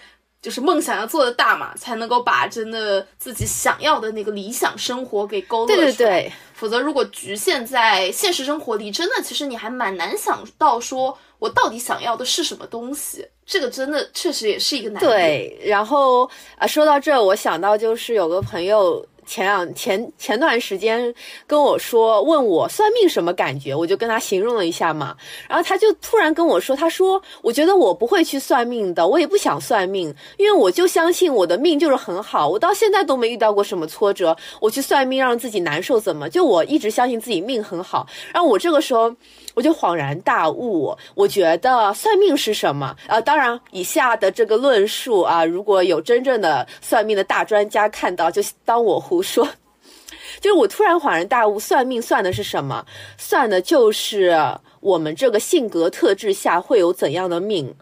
[0.42, 5.86] 就是梦想要做的大嘛，才能够把真的自己想要的那个理想生活给勾勒出来。
[5.86, 13.24] 对对对，否则如果局限在现实生活里，真的其实你还蛮难想到说我到底想要的是什么东西。
[13.46, 15.06] 这个真的确实也是一个难题。
[15.06, 16.28] 对，然后
[16.58, 19.06] 啊，说到这，我想到就是有个朋友。
[19.32, 21.14] 前两前前段时间
[21.46, 25.16] 跟我说，问我算命什么感觉，我就跟他形容了一下嘛。
[25.48, 34.36] 然后他就突然跟我说，他说：“我觉得我不会去算命的，我也不想算命，因为我就相信我的命就是很好，我到现在都没遇到过什么挫折。
[34.60, 38.06] 我去算命让自己难受，怎么就我一直相信自己命很好？
[38.34, 39.16] 然后我这个时候。”
[39.54, 42.96] 我就恍然大悟，我觉得算命是什么？
[43.06, 49.48] 啊，当然，以下的这个论述啊，如果有真正的算命的大专家看到，就当我胡说。
[50.40, 52.84] 就是我突然恍然大悟，算命算的是什么？
[53.18, 54.36] 算的就是
[54.80, 57.74] 我们这个性格特质下会有怎样的命，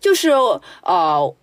[0.00, 0.30] 就是
[0.82, 1.34] 呃。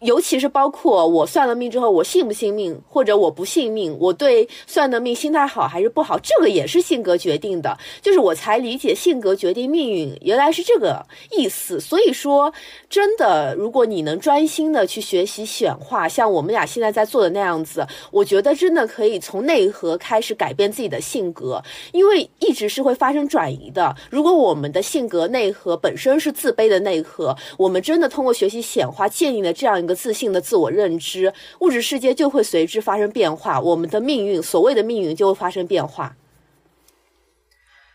[0.00, 7.78] 尤其是包括我算了命之后，我信不信命，或者我不信命，我对算的命心态好还是不好，这个也是性格决定的。
[8.02, 11.78] 就是我才理解性格决定命运，原来是这个意思。
[11.78, 12.52] 所以说，
[12.90, 23.94] 真的，如果你能专心的去学习显化，像我们俩现在在做的那样子，我觉得真的可以从内核开始改变自己的性格，因为一直是会发生转移的。
[24.10, 29.75] 如果我们的性格内核本身是自卑的内核，我们真的通过学习显化建立了这样。
[29.82, 36.16] 一个自信的自我认知，物质世界就会随之发生变化，我们的命运，所谓的命运就会发生变化。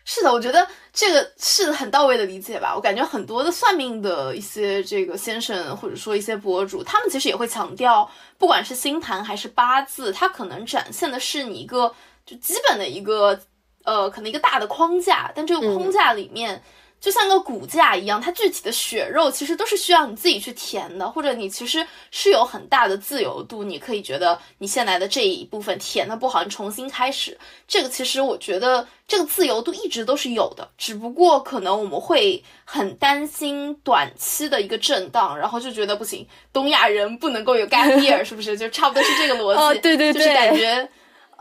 [0.04, 2.74] 是的，我觉得这个是很到位的理解吧。
[2.74, 11.94] 我感觉很多的算命的一些这个先生，或者说一些博主，他们其实也会强调，不管是星盘还是八字，它可能展现的是你一个
[12.26, 13.38] 就基本的一个
[13.84, 16.62] 呃，可能一个大的框架，但这个框架里面。
[17.02, 27.36] 就像个骨架一样，它具体的血肉其实都是需要你自己去填的，或者你其实是有很大的自由度，你可以觉得你现在的这一部分填的不好，你重新开始。
[27.66, 38.56] 这个其实我觉得这个自由度一直都是有的，只不过可能我们会很担心短期的一个震荡，然后就觉得不行，东亚人不能够有 gap year， 是不是？
[38.56, 39.60] 就差不多是这个逻辑。
[39.60, 40.88] 哦，对对对，就是感觉。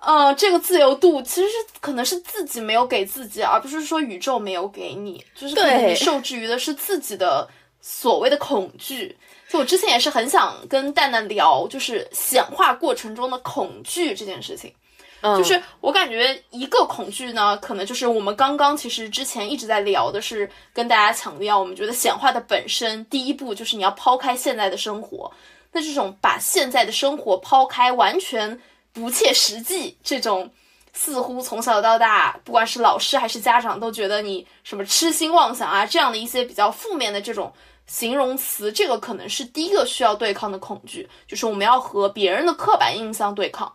[0.02, 7.48] 呃，这个自由度其实是可能是自己没有给自己，而不是说宇宙没有给你，就是可能你受制于的是自己的
[7.82, 9.16] 所谓的恐惧。
[9.48, 14.74] 就我之前也是很想跟蛋蛋聊，就是显化过程中的恐惧这件事情。
[15.22, 25.32] 嗯，就是我感觉一个恐惧呢，可能就是我们刚刚其实之前一直在聊的是跟大家强调，我们觉得显化的本身第一步就是你要抛开现在的生活，
[25.72, 28.60] 那这种把现在的生活抛开，完全。
[28.93, 30.51] 不切实际，这种
[30.93, 37.54] 似乎从小到大，不管是老师还是家长，都觉得你什么痴心妄想啊，这样的一些比较负面的这种
[37.88, 43.71] 形容词，这个可能是第一个需要对抗的恐惧，就是我们要和别人的刻板印象对抗。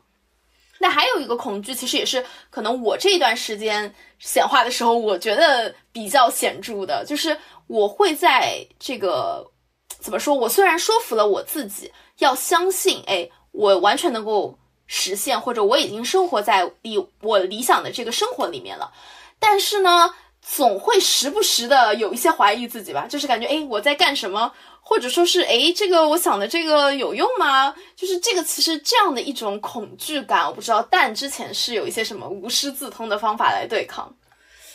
[0.79, 7.35] 那还有一个恐惧，其实也是可能我这一段时间显化的时候，我觉得比较显著的，就是
[7.67, 9.51] 我会在这个
[9.99, 10.35] 怎么说？
[10.35, 14.59] 我虽然说服了我自己要相信，哎，我完全能够。
[14.87, 18.93] 实现，或者我已经生活在理我理想的这个生活里面了，
[19.39, 27.75] 但是呢，总会时不时的有一些怀疑自己吧，就是感觉哎我在干什么，或者说是哎这个我想的这个有用吗？
[27.97, 34.15] 就是这个其实这样的一种恐惧感，我不知道，但之前是有一些什么无师自通的方法来对抗。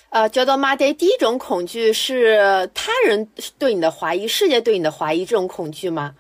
[0.10, 3.26] 呃，觉得 my day 第一种恐惧是他人
[3.58, 6.14] 对你的怀疑，世界对你的怀疑这种恐惧吗？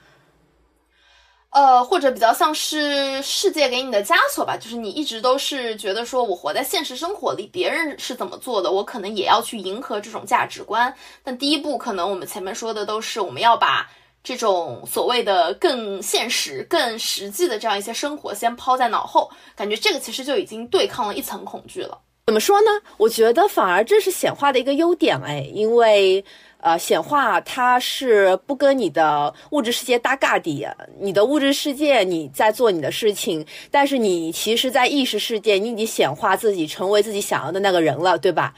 [1.51, 10.93] 呃，或者比较像是世界给你的枷锁吧，就是你一直都是觉得说，我活在现实生活里，别人是怎么做的，我可能也要去迎合这种价值观。
[11.23, 13.85] 但第一步，可能我们前面说的都是我们要把
[14.23, 21.99] 这种所谓的更现实、更实际的这样一些生活先抛在脑后，感觉这个其实就已经对抗了一层恐惧了。
[22.27, 22.69] 怎么说呢？
[22.95, 26.23] 我觉得反而这是显化的一个优点哎，因为
[26.61, 30.67] 呃，显化它是不跟你的物质世界搭嘎的，
[30.99, 38.53] 你的物质世界你在做你的事情，但是你其实，在意识世界你已经显化自己，成为自己想要的那个人了，对吧？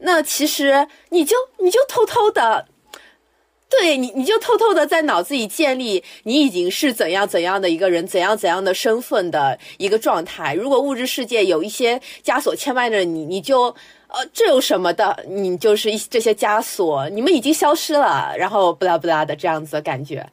[0.00, 2.66] 那其实你就你就偷偷的。
[3.70, 10.52] 对你，你就偷偷的在脑子里建立你已经是怎样怎样的一个人，怎样怎样的身份的一个状态。
[10.52, 13.74] 如果物质世界有一些枷锁牵绊着你，你就
[14.12, 15.24] 呃，这有什么的？
[15.26, 20.28] 你就是一这些枷锁，你们已经消失了，然后不拉不拉的这样子的感觉。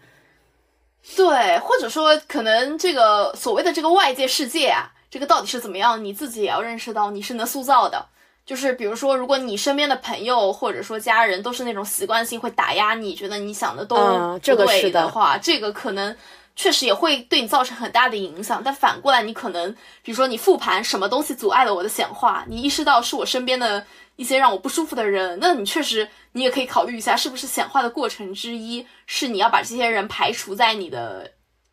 [1.15, 8.05] 对，或者说可能这个所谓的这个外界世界啊，这个到底是怎么样，你自己也要认识到你是能塑造的。
[8.45, 16.15] 就是比如说，如果你身边的朋友或者说家人都是那种习惯性会打压你，觉得你想的都不对的话，这个可能
[16.59, 18.61] 确实也会对你造成很大的影响。
[18.61, 19.71] 但反过来，你可能
[20.03, 23.85] 比如说你复盘什么东西阻碍了我的显化，你意识到是我身边的
[24.17, 31.31] 一些让我不舒服的人，那你确实你也可以考虑一下，是不是显化的过程之一是你要把这些人排除在你的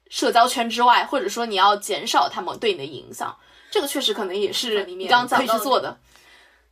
[0.09, 3.37] 社交圈之外，或者说你要减少他们对你的影响。
[3.73, 5.99] 这个确实可能也是你刚刚可以去做的。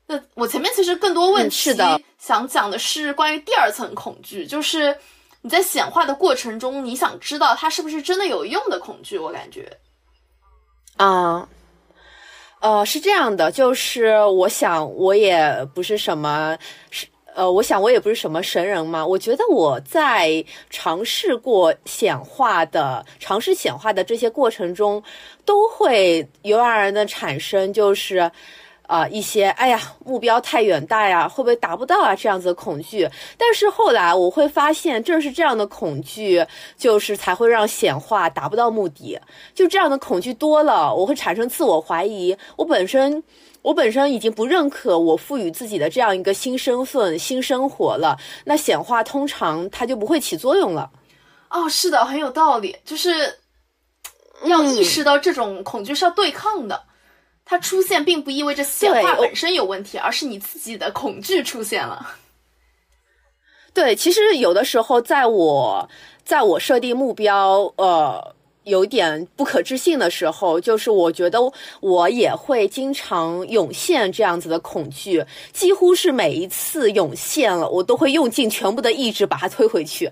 [0.06, 1.74] 那我前面其实更多问题
[2.16, 4.96] 想讲的是关于第二层恐惧，就是
[5.44, 9.18] 你在显化的过程中，你想知道它是不是真的有用的恐惧。
[9.18, 9.70] 我感觉，
[10.96, 11.46] 啊，
[12.60, 16.56] 呃，是这样的，就是我想我也不是什么，
[16.90, 19.06] 是呃，我想我也不是什么神人嘛。
[19.06, 25.02] 我觉得我在尝试过显化的、尝试显化的这些过程中，
[25.44, 28.32] 都会由而然的产生，就是。
[28.86, 32.14] 啊，一些哎呀，目标太远大呀，会不会达不到啊？
[32.14, 33.08] 这样子的恐惧。
[33.38, 36.44] 但是后来我会发现，正是这样的恐惧，
[36.76, 39.18] 就是才会让显化达不到目的。
[39.54, 42.36] 就这样的恐惧多了，我会产生自我怀疑。
[42.56, 43.22] 我本身，
[43.62, 48.18] 我本身已经不认可我赋予自己的这样一个新身份、新生活了。
[48.44, 50.90] 那显化通常它就不会起作用了。
[51.48, 52.76] 哦，是的，很有道理。
[52.84, 53.38] 就是
[54.44, 56.82] 要意识到这种恐惧是要对抗的。
[57.46, 62.14] 它出现并不意味着显化本身有问题，而是你自己的恐惧出现了。
[63.74, 65.88] 对，其实有的时候，在我
[66.24, 71.38] 在我设定目标，呃，有点不可置信的时候，就是我觉得
[71.80, 80.10] 我也会经常涌现这样子的恐惧，几乎是每一次涌现了，我都会用尽全部的意志把它推回去。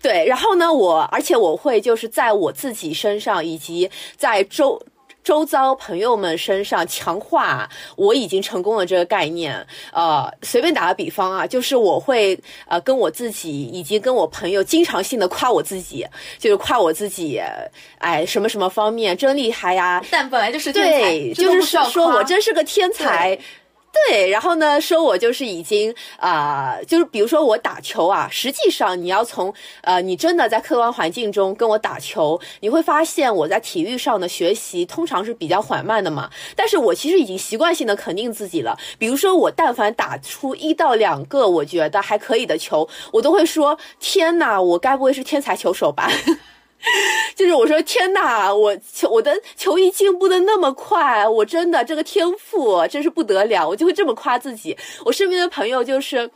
[0.00, 4.80] 对，然后呢，我而且我会就是在我自己身上，以及在周。
[5.24, 16.06] 周遭朋友们身上强化我已经成功了这个概念，呃，随便打个比方啊，就是我会呃跟我自己以及跟我朋友经常性的夸我自己，
[16.38, 17.40] 就是夸我自己，
[17.98, 20.04] 哎，什么什么方面真厉害呀！
[20.10, 23.38] 但本来就是天才，就是说我真是个天才。
[24.08, 36.28] 对，然后呢，说我就是已经啊，就是比如说我打球啊，实际上你要从呃，你真的在客观环境中跟我打球，你会发现我在体育上的学习通常是比较缓慢的嘛。
[36.56, 38.76] 但是我其实已经习惯性的肯定自己了。
[38.98, 46.10] 比如说我但凡打出一到两个我觉得还可以的球，我都会说天哪，我该不会是天才球手吧？
[47.34, 54.76] 就是我说天哪，我球我的球艺进步的那么快，我真的这个天赋真是不得了，我就会这么夸自己。
[55.04, 56.30] 我身边的朋友就是。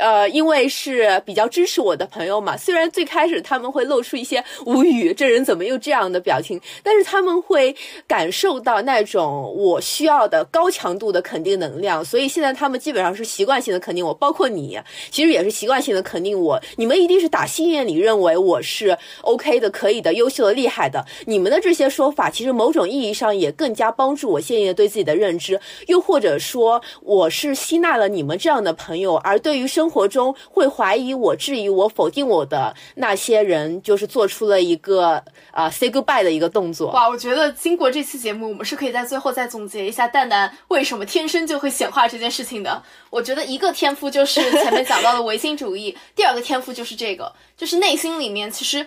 [0.00, 16.58] 呃，因为是比较支持我的朋友嘛，虽然最开始他们会露出一些无语，这人怎么又这样的表情，但是他们会感受到那种我需要的高强度的肯定能量，所以现在他们基本上是习惯性的肯定我，包括你，其实也是习惯性的肯定我。
[16.76, 21.04] 你们一定是打心眼里认为我是 OK 的、可以的、优秀的、厉害的。
[21.26, 36.92] 你们的这些说法，其实某种意义上也更加帮助我现在对自己的认知，又或者说我是吸纳了你们这样的朋友，而对于生活中会怀疑我、质疑我、否定我的那些人，就是做出了一个啊 say goodbye 的一个动作。
[36.92, 42.82] 哇，我觉得经过这期节目，我们是可以在最后再总结一下蛋蛋为什么天生就会显化这件事情的。
[43.10, 48.86] 我觉得一个天赋就是前面讲到的唯心主义， 第二个天赋就是这个，就是内心里面其实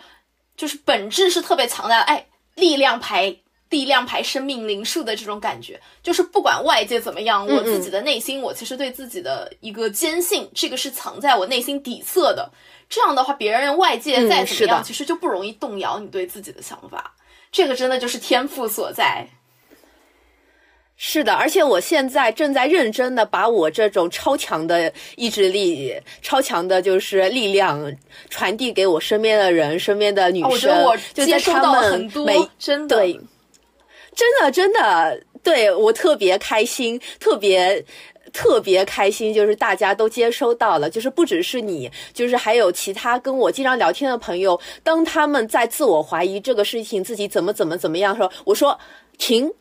[0.55, 3.35] 就是本质是特别强大的，哎，力量牌。
[3.73, 12.51] 力量牌生命灵数的这种感觉，就是不管外界怎么样，我自己的内心，我其实对自己的一个坚信，这个是藏在我内心底色的。
[12.87, 17.15] 这样的话，别人外界再怎么样，其实就不容易动摇你对自己的想法。
[17.51, 19.27] 这个真的就是天赋所在。
[20.95, 27.91] 是的，而且我现在正在认真的把我这种超强的意志力、超强的就是力量
[28.29, 30.49] 传递给我身边的人、身边的女生。
[30.51, 30.95] 我觉得我
[31.25, 33.19] 接收到很多，真的，对，
[34.15, 37.83] 真的真的，对我特别开心，特别
[38.31, 48.77] 特别开心，就是大家都接收到了，就是不只是你，就是还有其他跟我经常聊天的朋友，当他们在自我怀疑这个事情自己怎么怎么怎么样的时候，我说
[49.17, 49.51] 停。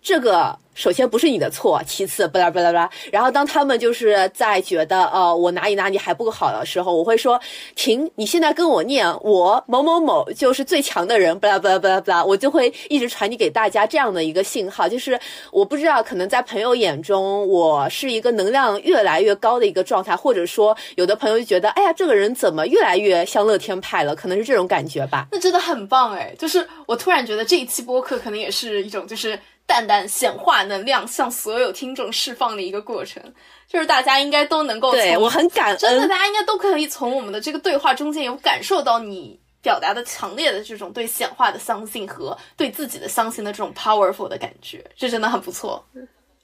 [0.00, 2.90] 这个首先不是你的错，其次巴拉巴拉巴拉。
[3.10, 7.38] 然后当他们就是在觉得呃我哪里哪里还不够好的时候，我会说
[7.74, 12.24] 停，你现在跟我念我某某某就是最强的人，巴拉巴拉巴拉巴拉。
[12.24, 15.18] 我就会一直传递给大家这样的一个信号，就是
[15.50, 25.26] 我不知道可能在朋友眼中我是一个能量越来越高的一个状态，或者说有的朋友就觉得哎呀这个人怎么越来越像乐天派了，可能是这种感觉吧。
[25.32, 29.36] 那真的很棒哎，就是我突然觉得这一期播客可能也是一种就是。
[29.68, 33.22] 淡淡显化能量向所有听众释放的一个过程，
[33.68, 45.84] 就是大家应该都能够对我很感恩，真的，大家应该都可以从我们的这个对话中间有感受到你表达的强烈的这种对显化的相信和对自己的相信的这种 powerful 的感觉，这真的很不错。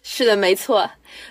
[0.07, 0.87] 是的，没错，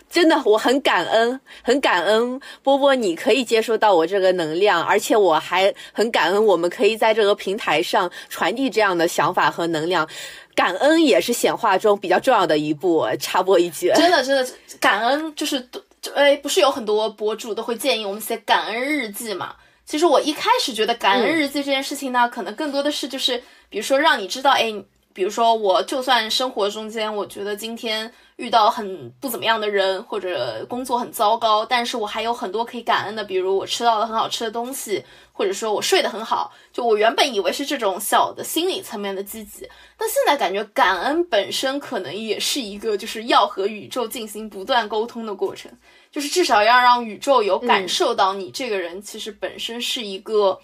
[0.09, 10.09] 真的，我很感恩，很感恩波波，你可以接收到我这个能量，而且我还很感恩，我们可以在这个平台上传递这样的想法和能量。
[10.55, 13.05] 感恩也是显化中比较重要的一步。
[13.19, 14.47] 插播一句，真的真的，
[14.79, 15.67] 感恩就是，
[16.13, 19.55] 哎，不是有很多博主都会建议我们写感恩日记嘛？
[19.85, 24.73] 其实我一开始觉得感恩日记这件事情呢，可能更多的是就是，比如说让你知道，哎，
[25.13, 28.11] 比如说我就算生活中间，我觉得今天。
[28.37, 36.51] 遇到很不怎么样的人，或者工作很糟糕，但是我还有很多可以感恩的，比如我吃到了很好吃的东西，或者说我睡得很好。
[36.71, 45.71] 就我原本以为是这种小的心理层面的积极，但现在感觉感恩本身可能也是一个就是要和宇宙进行不断沟通的过程，
[46.11, 50.59] 就是至少要让宇宙有感受到你这个人其实本身是一个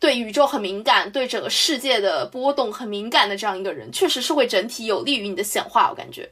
[0.00, 6.28] 对宇宙很敏感，对整个世界的波动很敏感的这样一个人，确实是会整体有利于你的显化，我感觉。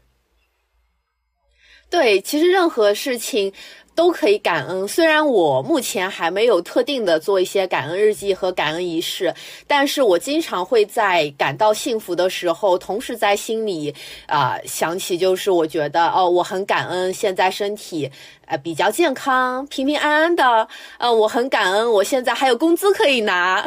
[1.91, 3.53] 对，其实任何事情
[3.97, 4.87] 都可以感恩。
[4.87, 9.35] 虽然我目前还没有特定的做一些感恩日记和感恩仪式，
[9.67, 13.93] 但是我经常会在感到幸福的时候，同时在心里
[14.27, 18.09] 啊想起，就是我觉得哦，我很感恩现在身体
[18.47, 20.69] 呃比较健康、平平安安的。
[20.99, 23.67] 呃，我很感恩我现在还有工资可以拿。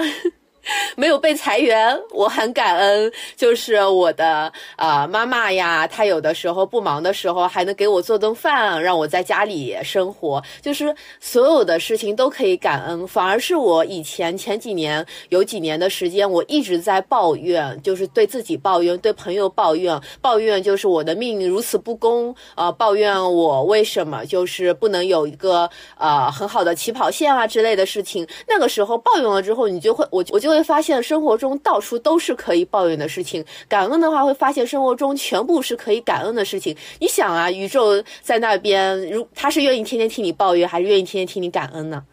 [0.96, 3.12] 没有被裁员，我很感恩。
[3.36, 10.42] 就是我的呃妈妈呀，她有的时候不忙的时候，还能给我做顿饭，让我在家里生活。
[10.62, 13.06] 就是所有的事情都可以感恩。
[13.06, 28.26] 反而是我以前前几年有几年的时间，我一直在抱怨，就是对自己抱怨，对朋友抱怨，抱怨就是我的命运如此不公，呃，抱怨我为什么就是不能有一个呃很好的起跑线啊之类的事情。
[28.48, 30.53] 那个时候抱怨了之后，你就会我我就。
[30.54, 36.76] 会发现生活中到处都是可以抱怨的事情，感恩的话会发现生活中全部是可以感恩的事情。
[37.00, 42.04] 你想啊，宇宙在那边，如他是愿意天天听你抱怨，还是愿意天天听你感恩呢？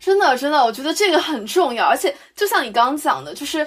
[0.00, 1.86] 真的，真的，我觉得这个很重要。
[1.86, 3.64] 而且就像你刚刚讲的，就是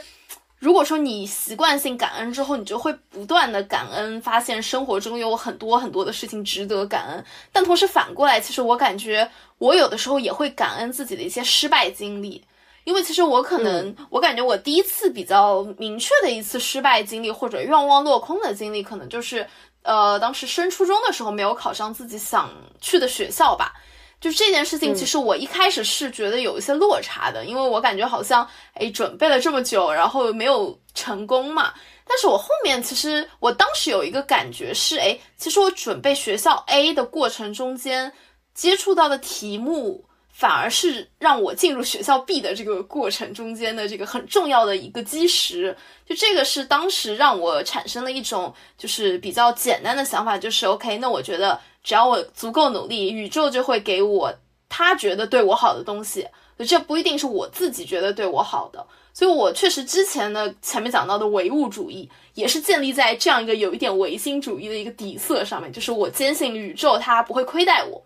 [0.59, 7.23] 如果说你习惯性感恩之后，你就会不断的感恩，发现生活中有很多很多的事情值得感恩。
[7.53, 12.43] 但同时反过来，其实我感觉我有的时候也会感恩自己的一些失败经历。
[12.85, 19.45] 因为其实我可能，我感觉我第一次比较明确的一次失败经历或者愿望落空的经历，可能就是，
[19.81, 23.73] 呃，当时升初中的时候没有考上自己想去的学校吧。
[24.21, 31.73] 就这件事情，其实我一开始是觉得有一些落差的，因为我感觉好像，哎，准备了这么久，然后没有成功嘛。
[32.07, 38.11] 但是我后面其实我当时有一个感觉是，哎，其实我准备学校 A 的过程中间
[38.53, 40.05] 接触到的题目。
[40.37, 45.73] 反而是让我进入学校 B 的这个过程中间的这个很重要的一个基石，
[46.05, 54.33] 就这个是当时让我产生了一种就是比较简单的想法，就是 OK，那我觉得只要我足够努力，宇宙就会给我
[54.67, 56.27] 他觉得对我好的东西，
[56.67, 68.03] 这不一定是我自己觉得对我好的，所以我确实之前的前面讲到的唯物主义也是建立在这样一个有一点唯心主义的一个底色上面，就是我坚信宇宙它不会亏待我。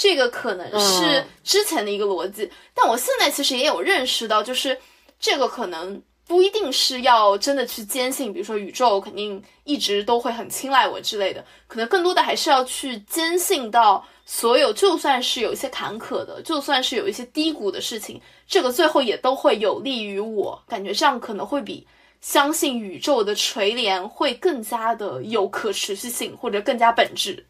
[0.00, 4.74] 这个可能是之前的一个逻辑，但我现在其实也有认识到，就是
[5.18, 21.86] 这个可能不一定是要真的去坚信，比如说宇宙肯定一直都会很青睐我之类的，可能更多的还是要去坚信到所有，就算是有一些坎坷的，就算是有一些低谷的事情，这个最后也都会有利于我，感觉这样可能会比
[22.22, 27.44] 相信宇宙的垂怜会更加的有可持续性，或者更加本质？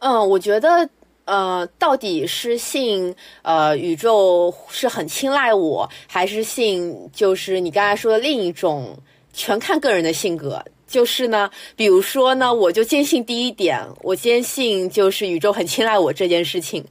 [0.00, 0.88] 嗯，我觉得，
[1.24, 8.96] 呃，到底是信呃宇宙是很青睐我，还是信就是你刚才说的另一种，
[9.32, 10.64] 全看个人的性格。
[10.88, 16.82] 就是呢，比如说呢，我就坚信第一点，我坚信就是宇宙很青睐我这件事情，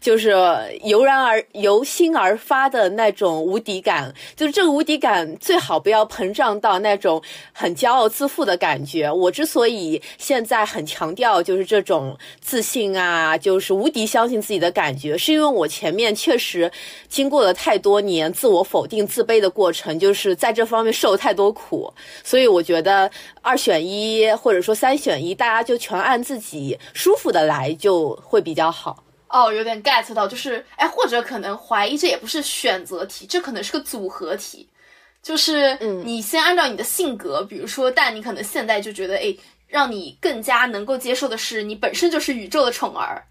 [0.00, 0.34] 就是
[0.82, 9.08] 油然而由心而发的那种无敌感，就是这个无敌感最好不要膨胀到那种很骄傲自负的感觉。
[9.08, 16.68] 我之所以现在很强调就是这种自信啊，就是无敌相信自己的感觉，是因为我前面确实
[17.08, 21.92] 经过了太多年自我否定、自卑的过程，就是在这方面受太多苦，
[22.24, 23.08] 所以我觉得。
[23.44, 29.04] 二选一，或者说三选一，大家就全按自己舒服的来，就会比较好。
[29.28, 34.66] 哦，有点 get 到，就是哎，或者可能怀疑这也不是选择题，这可能是个组合题，
[35.22, 39.36] 就是你先按照你的性格，比如说，但你可能现在就觉得，哎，
[39.68, 43.22] 让你更加能够接受的是，你本身就是宇宙的宠儿。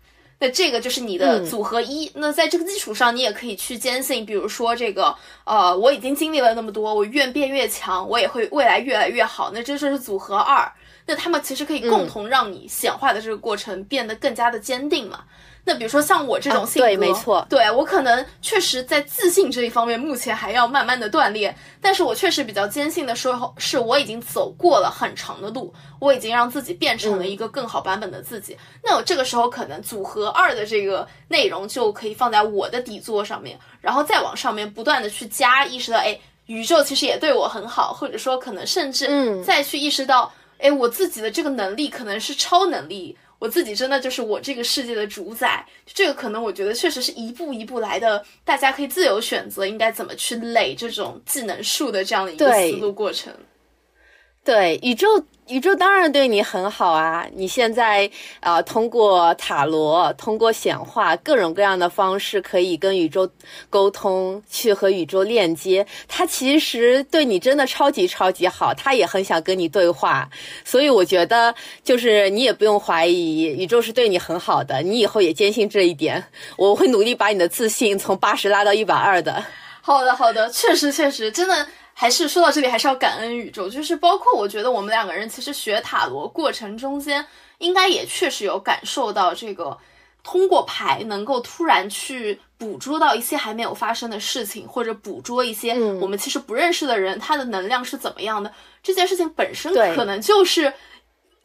[0.43, 2.11] 那这个就是你的组合一。
[2.15, 5.15] 那在这个基础上，你也可以去坚信，比如说这个，
[5.45, 9.51] 呃，我已经经历了那么多，我越变越强，我也会未来越来越好。
[9.53, 10.69] 那这就是组合二。
[11.05, 15.23] 那他们其实可以共同让你显化的这个过程变得更加的坚定嘛。
[15.65, 21.55] 那比如说像我这种性格，对，没错，对我可能确实在自信这一方面，目前还要慢慢的锻炼。
[21.79, 28.57] 但是我确实比较坚信的时候，是我已经走过了很长的路，我已经让自己变成了一个更好版本的自己。
[28.83, 43.17] 那我这个时候可能组合二的这个内容就可以放在我的底座上面，然后再往上面不断的去加，意识到，哎，宇宙其实也对我很好，或者说可能甚至再去意识到，哎，我自己的这个能力可能是超能力。
[43.43, 53.33] 我自己真的就是我这个世界的主宰，这个可能我觉得确实是一步一步来的，大家可以自由选择应该怎么去垒这种技能树的这样的一个思路过程。
[54.43, 55.07] 对，宇宙。
[55.49, 57.27] 宇宙当然对你很好啊！
[57.35, 63.29] 你现在啊，通过塔罗、通过显化各种各样的方式，可以跟宇宙
[63.69, 65.85] 沟通，去和宇宙链接。
[66.07, 70.27] 它其实对你真的超级超级好，它也很想跟你对话。
[70.63, 74.81] 所以我觉得，就是你也不用怀疑，宇宙是对你很好的。
[74.81, 76.23] 你以后也坚信这一点。
[76.55, 79.43] 我会努力把你的自信从八十拉到一百二的。
[79.81, 81.67] 好的，好的，确实，确实，真的。
[81.93, 83.69] 还是说到这里，还是要感恩宇宙。
[83.69, 87.25] 就是包括我觉得我们两个人其实学塔罗过程中间，
[87.59, 89.77] 应该也确实有感受到这个，
[90.23, 98.51] 通过牌能够突然去捕捉到一些还没有发生的事情，或者捕捉一些我们其实不认识的人，他的能量是怎么样的。
[98.81, 100.73] 这件事情本身可能就是，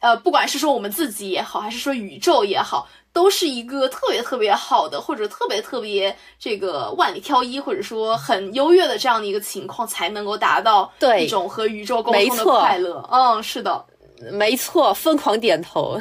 [0.00, 2.88] 呃，不管是说我们自己也好，还是说宇宙也好。
[3.18, 10.88] 都是一个特别特别好的，或者特别特别这个万里挑一，或者说很优越的这样的一个情况，才能够达到
[11.18, 13.04] 一种和宇宙沟通的快乐。
[13.10, 13.84] 嗯，是的，
[14.30, 16.00] 没错，疯狂点头。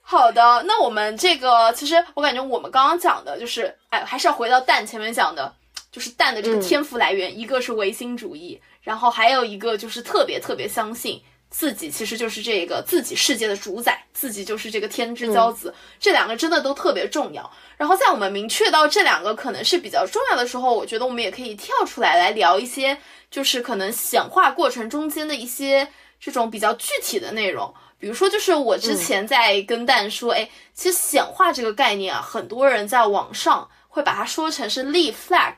[0.00, 5.54] 好的，那我们这个其实我感觉我们刚刚讲的就是，哎，还是要回到蛋前面讲的，
[5.92, 11.22] 就是蛋的这个天赋来源，一个是唯心主义，然后还有一个就是特别特别相信。
[11.52, 17.48] 自己其实就是这个自己世界的主宰，自己就是这个天之骄子，这两个真的都特别重要。
[17.76, 22.96] 然后在我们明确到这两个可能是比较重要的时候，我觉得我们也可以跳出来来聊一些，
[23.30, 25.86] 就是可能显化过程中间的一些
[26.18, 27.72] 这种比较具体的内容。
[27.98, 35.54] 比如说，就是我之前在跟蛋说，哎，其实显化这个概念啊，很多人在网上会把它说成是立 flag。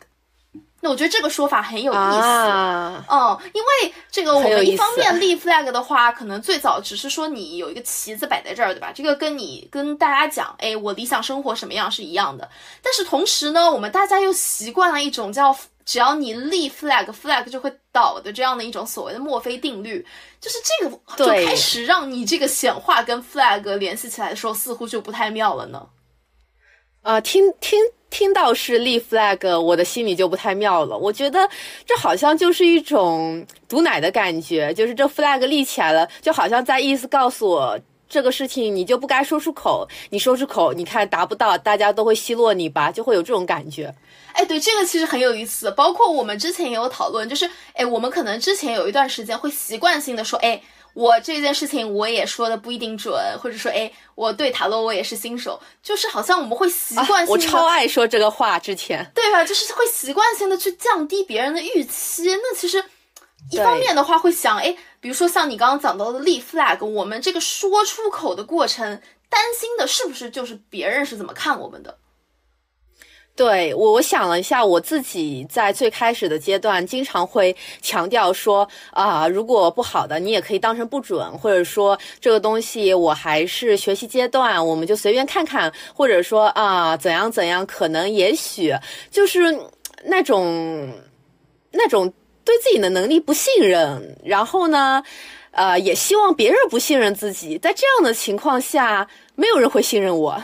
[0.85, 8.93] 那我觉得这个说法很有意思，嗯，因为这个我们一方面立 flag 的话，可能最早只是说你有一个旗子摆在这儿，对吧？
[8.95, 12.47] 这个跟你跟大家讲，哎，我理想生活什么样是一样的。
[12.83, 15.57] 但是同时呢，我们大家又习惯了一种叫
[15.87, 20.07] 只要你立 flag，flag 就会倒的这样的一种所谓的墨菲定律，
[20.39, 25.87] 就是这个就开始让你这个显化跟 flag 联系起来的时候，似乎就不太妙了呢。
[27.01, 27.81] 啊，听听。
[28.15, 30.97] 听到是立 flag，我的心里就不太妙了。
[30.97, 31.51] 我觉得
[31.85, 37.77] 这好像就是一种毒奶的感觉，就是这 flag 立起来了，就好像在意思告诉我
[38.09, 43.93] 这个事情你就不该说出口，你说出口，你看达不到，大家都会奚落你吧，就会有这种感觉。
[44.33, 45.69] 哎，对，这个其实很有意思。
[45.73, 50.63] 包括我们之前也有讨论，就是哎，我们可能之前有一段时间会习惯性的说，哎。
[50.95, 59.45] 我这件事情我也说的不一定准，或者说，哎，我对塔罗我也是新手，就是好像我们会习惯性，我超爱说这个话，之前对吧？
[59.45, 62.25] 就是会习惯性的去降低别人的预期。
[62.27, 62.83] 那其实
[63.51, 71.99] 一方面的话会想，哎，比如说像你刚刚讲到的立 flag，我们这个说出口的过程，担心的是不是就是别人是怎么看我们的？
[73.37, 88.73] 对我，我想了一下，我自己在最开始的阶段，经常会强调说啊，如果不好的，你也可以当成不准，或者说这个东西我还是学习阶段，我们就随便看看，或者说啊，怎样怎样，可能也许
[89.11, 89.41] 就是
[90.05, 90.93] 那种
[91.73, 92.09] 那种
[92.45, 95.03] 对自己的能力不信任，然后呢，
[95.51, 100.41] 呃，也希望别人不信任自己，在这样的情况下，没有人会信任我。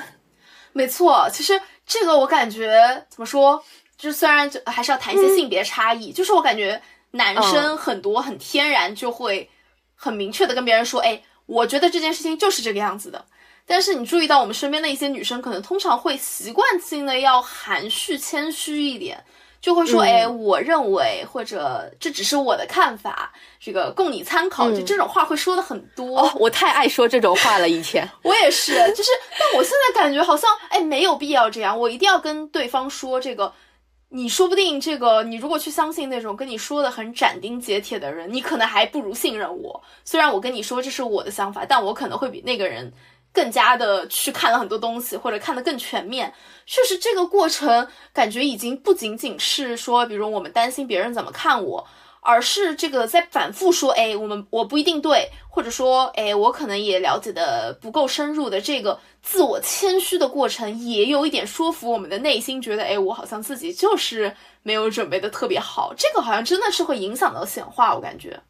[0.73, 1.61] 没错，其实。
[1.91, 3.61] 这个我感觉怎么说？
[3.99, 6.81] 就虽然就还是要谈一些性别差异，就是我感觉
[7.11, 9.51] 男生很多很天然就会
[9.97, 13.23] 很明确的跟别人说，哎，我觉得这件事情就是这个样子的。
[13.67, 19.23] 但是你注意到我们身边的一些女生，可能通常会习惯性的要含蓄谦虚一点。
[19.61, 23.31] 就会说，哎，我认为，或者这只是我的看法，
[23.61, 24.71] 这个供你参考。
[24.71, 27.69] 就这种话会说的很多，我太爱说这种话了。
[27.69, 31.79] 以前 我也是，就是，但我现在感觉好像，哎，没有必要这样。
[31.79, 33.53] 我一定要跟对方说这个，
[34.09, 39.83] 你说不定这个，你如果去相信那种跟你说的很斩钉截铁的人，你可能还不如信任我。
[40.07, 42.91] 虽然我跟你说这是我的想法，但我可能会比那个人。
[43.33, 46.33] 更加的去看了很多东西，或者看得更全面。
[46.67, 51.87] 确实，这个过程感觉已经不仅仅是说，比如我们担心别人怎么看我，
[52.21, 65.95] 而是这个在反复说，哎，我们我不一定对，或者说，哎，我可能也了解的不够深入的这个自我谦虚的过程，也有一点说服我们的内心，觉得，哎，我好像自己就是没有准备的特别好。
[65.97, 68.41] 这个好像真的是会影响到显化，我感觉。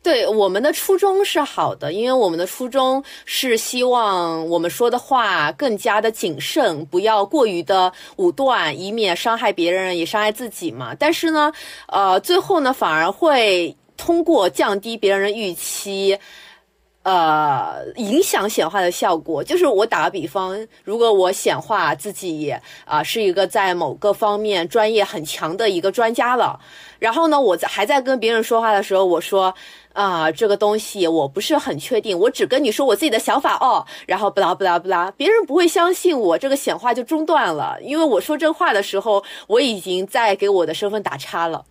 [0.00, 10.94] 对我们的初衷是好的，因为我们的初衷是希望我们说的话更加的谨慎，不要过于的武断，以免伤害别人也伤害自己嘛。
[10.94, 11.52] 但是呢，
[11.88, 16.16] 呃，最后呢，反而会通过降低别人的预期，
[17.02, 19.42] 呃，影响显化的效果。
[19.42, 22.54] 就是我打个比方，如果我显化自己
[22.86, 26.58] 啊是一个在某个方面专业很强的一个专家了，
[26.98, 29.52] 然后呢，我在还在跟别人说话的时候，我说。
[29.98, 33.84] 啊，这个东西我不是很确定，我只跟你说我自己的想法哦。
[34.06, 37.76] 然后不拉不拉不拉，别人不会相信我，这个显化就中断了。
[37.82, 41.64] 因为我说这话的时候，我已经在给我的身份打叉了。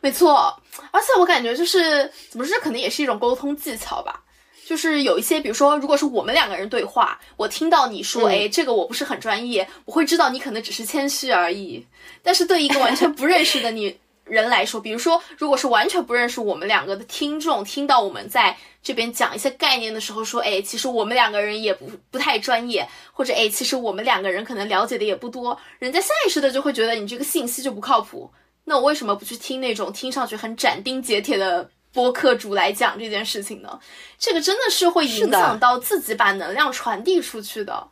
[0.00, 0.60] 没错，
[0.90, 4.24] 而且我感觉就是怎么说，这可能也是一种沟通技巧吧。
[4.66, 11.86] 就是有一些，比如说，如果是我们两个人对话，我听到你说，哎，这个我不是很专业，我会知道你可能只是谦虚而已。
[12.24, 13.96] 但是对一个完全不认识的你。
[14.32, 28.32] 人来说，比如说，如果是完全不认识我们两个的听众，听到我们在这边讲一些概念的时候，说，哎，其实我们两个人也不不太专业，或者，哎，其实我们两个人可能了解的也不多，人家下意识的就会觉得你这个信息就不靠谱。
[28.64, 33.78] 那我为什么不去听那种听上去很斩钉截铁的播客主来讲这件事情呢？
[34.18, 37.88] 这个真的是会影响到自己把能量传递出去的。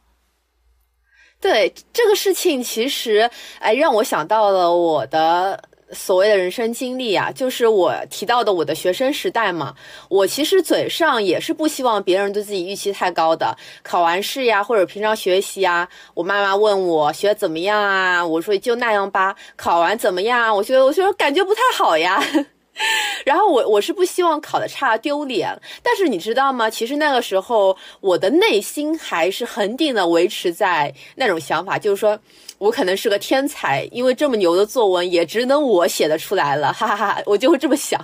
[1.38, 5.68] 对这个事情，其实，哎，让我想到了我的。
[5.92, 9.74] 所谓的人生经历啊，就是我提到的我的学生时代嘛。
[10.08, 13.56] 我其实嘴上也是不希望别人对自己预期太高的。
[13.82, 19.34] 考完试呀，或者平常学习啊，我妈妈问我学怎么样啊，我说就那样吧。
[19.56, 20.54] 考完怎么样？
[20.54, 22.22] 我觉得我觉得感觉不太好呀。
[23.26, 26.70] 然后我我是不希望考的差丢脸，但是你知道吗？
[26.70, 32.18] 其实那个时候我的内心还是恒定的维持在那种想法，就是说
[32.60, 37.22] 我可能是个天才，因为这么牛的作文也只能我写得出来了，哈哈哈！
[37.24, 37.98] 我就会这么想，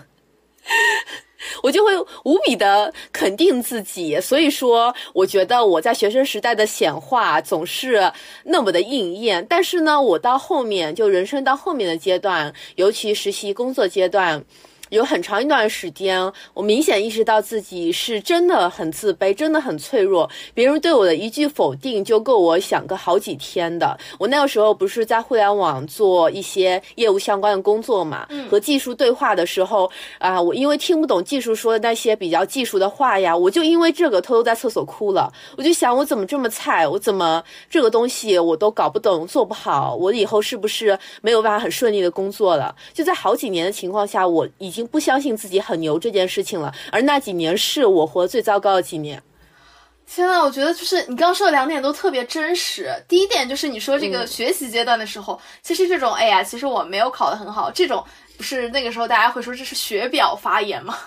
[1.62, 1.92] 我就会
[2.24, 4.18] 无比的肯定自己。
[4.18, 8.10] 所以说，我觉得我在学生时代的显化总是
[8.44, 9.44] 那么的应验。
[9.46, 14.42] 但是呢，我到后面就人生到后面的阶段，尤其实习工作阶段。
[14.90, 20.30] 有很长一段时间，我明显意识到自己是真的很自卑，真的很脆弱。
[20.54, 23.98] 别人对我的一句否定就够我想个好几天的。
[24.16, 35.32] 我那个时候不是在互联网做一些业务相关的工作嘛，和技术对话的时候啊，我因为听不懂技术说的那些比较技术的话呀，我就因为这个偷偷在厕所哭了。
[35.56, 36.86] 我就想，我怎么这么菜？
[36.86, 39.96] 我怎么这个东西我都搞不懂，做不好？
[39.96, 42.72] 我以后是不是没有办法很顺利的工作了？
[42.94, 44.75] 就在好几年的情况下，我已。
[44.76, 49.22] 已经不相信自己很牛这件事情了，而那几年是我活最糟糕的几年。
[50.06, 52.94] 天呐，我觉得就是你刚刚说的两点都特别真实。
[53.08, 58.04] 第一点就是你说这个学习阶段的时候，其实这种哎呀，其实我没有考得很好，这种
[58.36, 60.98] 不是那个时候大家会说这是学表发言吗？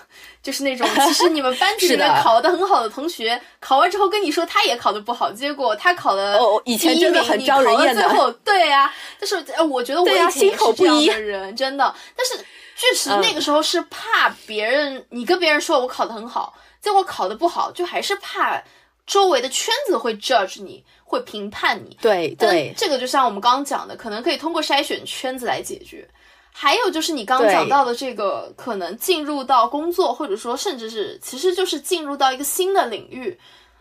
[0.42, 8.32] 就是那种 其实你们班级里面考得很好的同学，考完之后跟你说他也考得不好，结果他考的以前真的很招人厌的。
[8.44, 12.44] 对呀，但是我觉得我以前也是这样的 人，真的，但是。
[12.80, 18.62] 确实，那个时候是怕别人，你跟别人说我考得很好，结果考得不好，就还是怕
[19.06, 21.94] 周围的圈子会 judge 你，会评判你。
[22.00, 26.08] 对对，这个就像我们刚刚讲的，可能可以通过筛选圈子来解决。
[26.50, 33.38] 还有就是你刚刚讲到的这个，可能进入到工作，或者说甚至是其实就是进入到一个新的领域。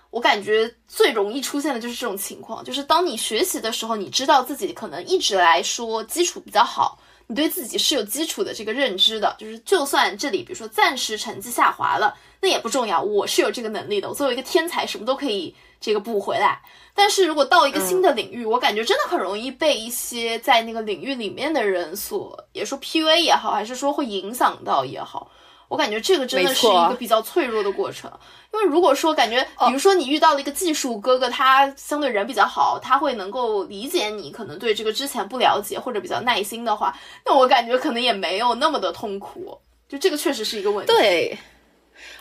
[0.09, 16.59] 我感觉最容易出现的就是这种情况，就是当你学习的时候，你知道自己可能一直来说基础比较好，你对自己是有基础的这个认知的，就是就算这里比如说暂时成绩下滑了，那也不重要，我是有这个能力的，我作为一个天才，什么都可以这个补回来。
[16.95, 25.29] 但是如果到一个新的领域，我感觉真的很容易被一些在那个领域里面的人所，也说 PUA 也好，还是说会影响到也好。
[25.69, 28.11] 我感觉这个真的是一个比较脆弱的过程，
[28.53, 36.93] 因为如果说感觉，比如说你遇到了一个技术哥哥，他相对人比较好，他会能够理解你可能对这个之前不了解或者比较耐心的话，
[37.25, 39.57] 那我感觉可能也没有那么的痛苦，
[39.87, 40.91] 就这个确实是一个问题。
[40.91, 41.37] 对。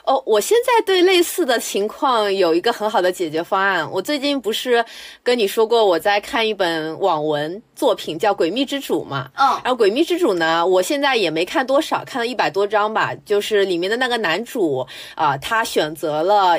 [0.08, 3.86] 哦，我现在对类似的情况有一个很好的解决方案。
[3.92, 4.82] 我最近不是
[5.22, 9.28] 跟你说过我在看一本网文作品叫《诡秘之主》嘛？
[9.34, 13.14] 嗯，然后《诡秘之主》呢，我现在也没看多少，看了一百多章吧。
[13.26, 16.58] 就是里面的那个男主啊，他选择了。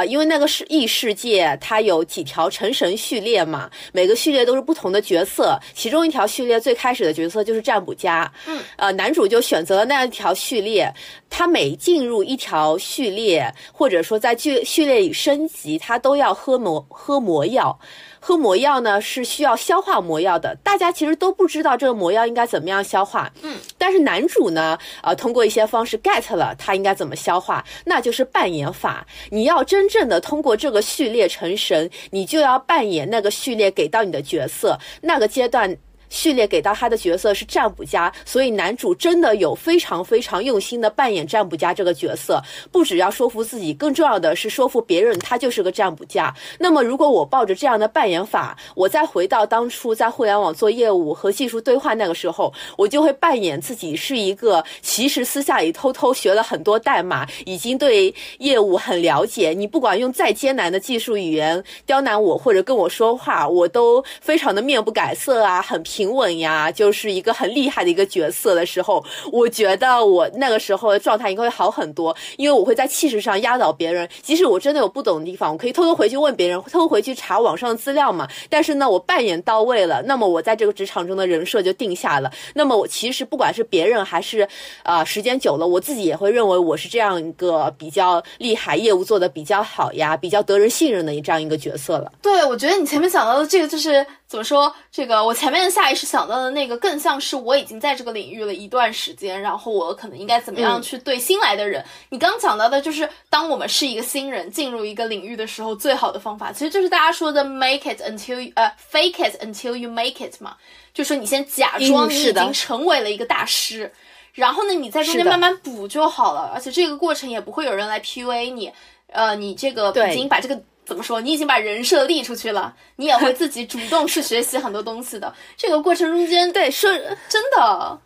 [0.00, 10.90] 啊，因为那个是异世界，它有几条成神序列嘛，每个序列都是不同的角色，其中一条序列最开始的角色就是占卜家，嗯，呃，男主就选择了那一条序列，
[11.28, 17.78] 他每进入一条序列，或者说在序序列里升级，他都要喝魔喝魔药。
[18.20, 23.32] 喝魔药呢是需要消化魔药的，大家其实都不知道这个魔药应该怎么样消化。
[23.42, 29.06] 嗯，但是男主呢，呃，通过一些方式 get 了他应该怎么消化，那就是扮演法。
[29.30, 35.76] 你要真正的通过这个序列成神，你就要扮演那个序列给到你的角色，那个阶段。
[36.10, 46.34] 序列给到他的角色是占卜家，所以男主真的有非常非常用心的扮演占卜家这个角色，不只要说服自己，更重要的是说服别人，他就是个占卜家。
[46.58, 59.50] 那么，如果我抱着这样的扮演法，我再回到当初在互联网做业务和技术对话那个时候，我就会扮演自己是一个其实私下里偷偷学了很多代码，已经对业务很了解。
[59.50, 65.99] 你不管用再艰难的技术语言刁难我或者跟我说话，我都非常的面不改色啊，很平。
[66.00, 74.08] 平稳呀，就是一个很厉害的一个角色的时候，我觉得我那个时候的状态应该会好很多，因为我会在气势上压倒别人。
[74.22, 78.26] 即使我真的有不懂的地方，我可以偷偷回去问别人，偷偷回去查网上的资料嘛。
[78.48, 82.32] 但是呢，我扮演到位了，那么我在这个职场中的人设就定下了。
[82.54, 84.48] 那么我其实不管是别人还是
[84.82, 92.10] 啊，时间久了，我自己也会认为我是这样一个比较厉害、业务做的比较好呀、比较得人信任的这样一个角色了。
[92.22, 94.72] 对，我觉得你前面讲到的这个就是怎么说？
[94.92, 95.90] 这个我前面下。
[95.90, 101.84] 意识想到的那个更像是我已经在这个领域了一段时间，然后我可能应该怎么样去对新来的人。
[102.10, 110.56] 你刚讲到的就是当我们是一个新人进入一个领域的时候，最好的方法其实就是大家说的 make it until 呃 fake it until you make it 嘛，
[110.94, 113.92] 就说你先假装你已经成为了一个大师，
[114.32, 118.72] 然后呢你在中间慢慢补就好了，而且这个过程也不会有人来 PUA 你，
[119.08, 120.62] 呃，你这个已经把这个。
[120.90, 121.20] 怎么说？
[121.20, 125.32] 你已经把人设立出去了，你也会自己主动去学习很多东西的。
[125.56, 126.90] 这个过程中间，对，说
[127.28, 128.00] 真的，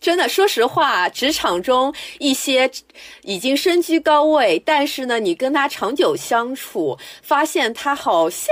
[0.00, 2.70] 真的，说实话，职场中一些
[3.22, 8.46] 已经身居高位，但是呢，你跟他长久相处，发现他好像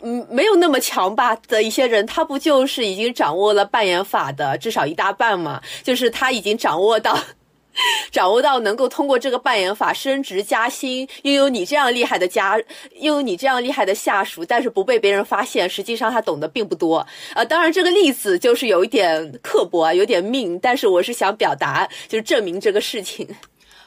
[0.00, 5.62] 嗯没有那么强吧的一些人，他不就是已经掌握了扮演法的至少一大半吗？
[5.84, 7.16] 就是他已经掌握到。
[8.10, 12.56] 掌握到能够通过这个扮演法升职加薪，拥有你这样厉害的家，
[13.00, 17.06] 拥有你这样厉害的下属，但是不被别人发现，实际上他懂得并不多。
[17.34, 23.28] 呃，当然这个例子就是有一点刻薄啊，有点命，但是我是想表达，就是证明这个事情。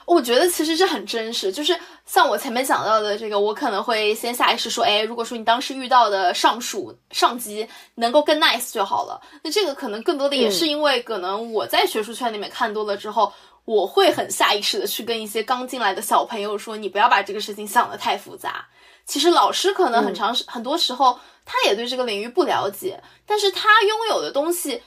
[0.06, 9.22] 我觉得其实这很真实，就是像我前面讲到的这个，我可能会先下意识说，哎，如果说你当时遇到的上属上级能够更 nice 就好了。
[9.44, 13.32] 那这个可能更多的也是因为，可能我在学术圈里面看多了之后。
[13.66, 18.68] 我会很下意识的去跟一些刚进来的小朋友说，你不要把这个事情想得太复杂。
[19.06, 24.84] 其实老师可能很长时很多时候他也对这个领域不了解，但是他拥有的东西，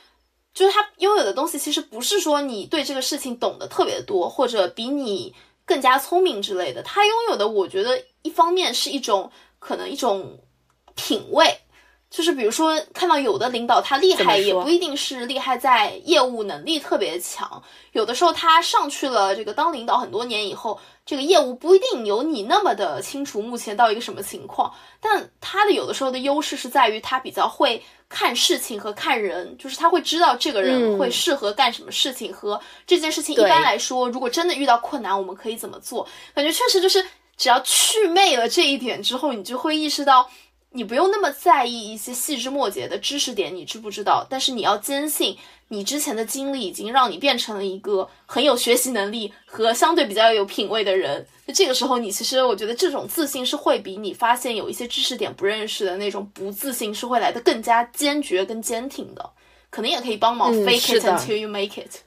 [0.54, 6.82] 就是他拥有的东西，其实不是说你对这个事情懂得特别多，或者比你更加聪明之类的。
[6.82, 10.38] 他拥有的，我觉得一方面是一种可能一种
[10.94, 11.60] 品味。
[12.12, 17.62] 就是比如说，看到有的领导他厉害，也不一定是厉害在业务能力特别强。
[17.92, 24.70] 有的时候他上去了这个当领导很多年以后，这个业务不一定有你那么的清楚，目前到一个什么情况。
[25.00, 33.34] 但他的有的时候的优势是在于他比较会看事情和看人，就是他会知道这个人会适合干什么事情和这件事情。
[33.34, 36.06] 一般来说，如果真的遇到困难，我们可以怎么做？
[36.34, 37.02] 感觉确实就是。
[37.34, 40.30] 只要去魅了这一点之后，你就会意识到。
[40.74, 44.26] 你不用那么在意一些细枝末节的知识点，你知不知道？
[44.28, 45.36] 但是你要坚信，
[45.68, 51.26] 你之前的经历已经让你变成了一个很有学习能力和相对比较有品位的人。
[51.44, 59.30] 那这个时候，你其实我觉得这种自信是会比你发现有一些知识点不认识的那种不自信是会来的更加坚决、跟坚挺的。
[59.68, 62.00] 可能也可以帮忙 fake it until you make it。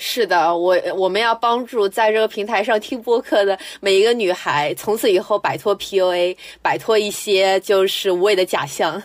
[0.00, 9.00] 是的，我我们要帮助在这个平台上听播客的每一个女孩，从此以后摆脱 PUA，摆脱一些就是无谓的假象。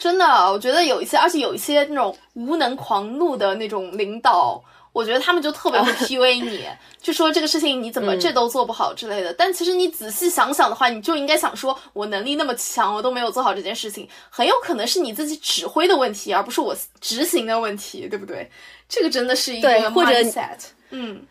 [0.00, 4.60] 真的，我觉得有一些，而且有一些那种无能狂怒的那种领导。
[4.94, 6.64] 我觉得他们就特别会 PUA 你，
[7.02, 9.34] 就说这个事情你怎么这都做不好之类的。
[9.34, 18.48] 但其实你仔细想想的话，你就应该想说，我能力那么强，我都没有做好这件事情，很有可能是你自己指挥的问题，而不是我执行的问题，对不对？
[18.88, 20.60] 这个真的是一个 mindset。
[20.90, 21.26] 嗯，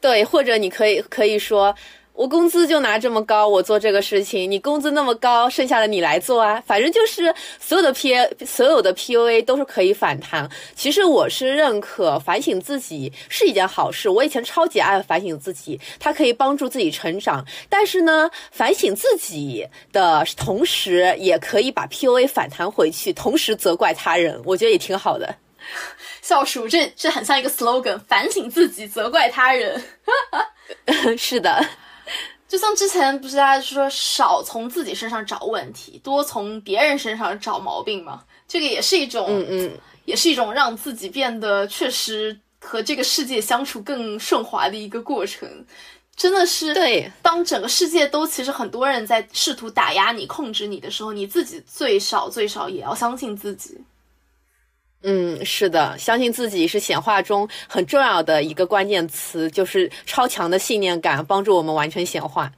[0.00, 1.74] 对，或者你可以可以说。
[2.12, 6.62] 我工资就拿这么高，我做这个事情，你工资那么高，剩下的你来做啊。
[6.66, 10.46] 反正就是所有的 P A，所有的 P U A 都是可以反弹。
[10.74, 14.08] 其实我是认可反省自己是一件好事。
[14.10, 17.42] 我以前超级爱反省自己，它可以帮助自己成长。
[17.70, 25.34] 但是呢，反省自己的同时，也可以把 P U A 反弹回去，同时责怪他人，我觉得也挺好的。
[26.20, 29.82] 笑鼠，这这很像一个 slogan：反省自己，责怪他人。
[31.16, 31.64] 是的。
[32.50, 38.24] 就像之前不是大家说少从自己身上找问题，多从别人身上找毛病吗？
[38.48, 45.48] 这个也是一种，嗯嗯，也是一种让自己变得确实和这个世界相处更顺滑的一个过程。
[46.16, 53.78] 真的是，对，当整个世界都其实很多人在试图打压你、控制你的时候，你自己最少最少也要相信自己。
[55.02, 62.52] 嗯，是的，相信自己是显化中很重要的一个关键词，就是超强的信念感帮助我们完成显化。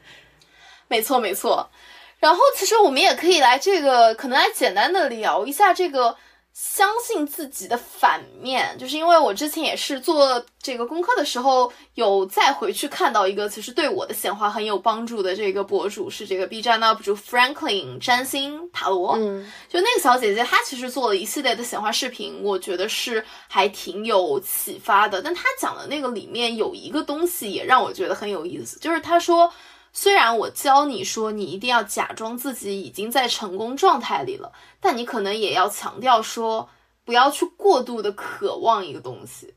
[0.89, 1.71] 没错，没错。
[2.19, 6.17] 然后，其实我们也可以来这个，可能来简单的聊一下这个。
[6.53, 19.17] 相信自己的反面，就是因为我之前也是做这个功课的时候，有再回去看到一个其实对我的显化很有帮助的这个博主，是这个 B 站 UP 主 Franklin 占星塔罗。
[19.17, 25.23] 嗯，就那个小姐姐，她其实做了一系列的显化视频，我觉得是还挺有启发的。
[25.23, 29.53] 但她讲的那个里面有一个东西也让我觉得很有意思，就是她说。
[29.93, 36.69] 虽然我教你说你一定要假装自己已经在成功状态里了，但你可能也要强调说
[37.05, 39.55] 不要去过度的渴望一个东西。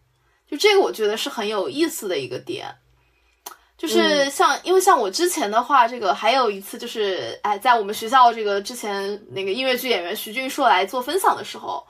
[0.49, 2.75] 就这个，我觉得是很有意思的一个点。
[3.77, 11.86] 就是像，因为像我之前的话，这个还有一次就是，哎，在我们学校这个之前那个音乐剧演员徐俊硕来做分享的时候。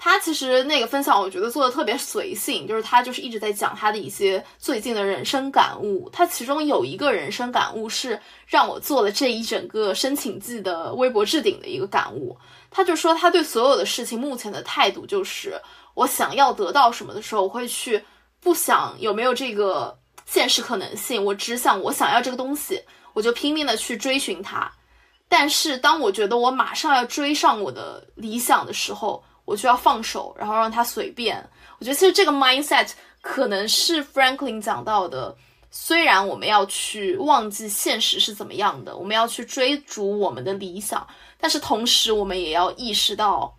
[0.00, 6.08] 他其实那个分享，我觉得做的特别随性，就是他就是一直在讲他的一些最近的人生感悟。
[6.10, 12.38] 他其中有一个人生感悟是让我做了这一整个申请季的微博置顶的一个感悟。
[12.70, 15.60] 他就说他对所有的事情目前的态度就是，
[15.94, 18.04] 我想要得到什么的时候，我会去
[18.40, 22.80] 不想有没有这个现实可能性，我只想我想要这个东西，
[23.14, 24.70] 我就拼命的去追寻它。
[25.28, 31.42] 但是当我觉得我马上要追上我的理想的时候，我就要放手，然后让他随便。
[31.78, 32.90] 我觉得其实这个 mindset
[33.22, 35.34] 可能是 Franklin 讲到的。
[35.70, 41.06] 虽然我们要去忘记现实是怎么样的，我们要去追逐我们的理想，
[41.38, 43.54] 但是同时我们也要意识到，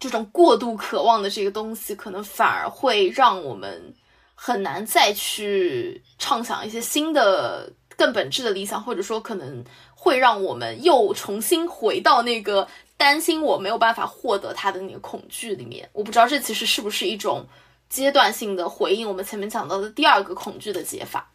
[0.00, 3.94] 这种过度渴望的这个东西，可能反而会让我们
[4.34, 12.66] 很难再去畅想一些新的、更本质的理想，或者说可能会让我们又重新回到那个。
[13.02, 17.44] 担心我没有办法获得他的那个恐惧里面，我不知道这其实是不是一种
[17.88, 19.08] 阶段性的回应。
[19.08, 21.28] 我们前面讲到的第二个恐惧的解法。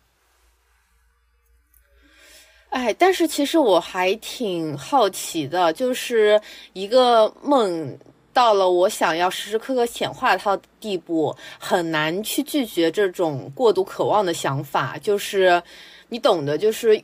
[2.70, 6.42] 哎，但是其实我还挺好奇的，就是
[6.72, 7.98] 一个梦
[8.32, 14.98] 到了我想要时时刻刻显化它的地步，很难去拒绝这种过度渴望的想法。
[14.98, 15.62] 就是
[16.08, 17.04] 你懂的，就是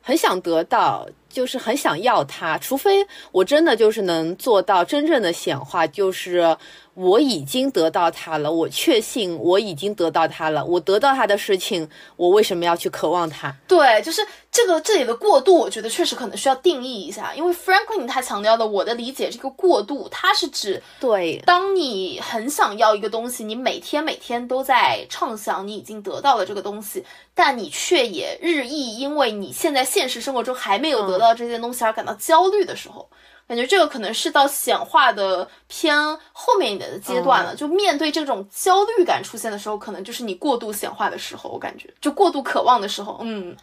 [0.00, 1.06] 很想得到。
[1.34, 6.56] 就是很想要它，除非我真的就是能做到真正的显化，就是。
[6.96, 10.64] 我已经得到它了，我确信我已经得到它了。
[10.64, 13.52] 我得到它的事情，我为什么要去渴望它？
[13.66, 17.34] 对，就是这个这里的过渡，我觉得确实可能需要定义一下。
[17.34, 27.04] 因为 Franklin 他强调的，我的理解，这个过渡，它是指对，当你很想要一个东西，你每天每天都在畅想你已经得到了这个东西，
[27.34, 33.08] 但你却也日益因为你现在现实生活中还没有得到这些东西而感到焦虑的时候。
[33.46, 35.94] 感觉这个可能是到显化的偏
[36.32, 41.50] 后面一点的阶段了，就面对这种焦虑感出现的时候，可能就是你过度显化的时候。
[41.50, 43.54] 我感觉就过度渴望的时候，嗯，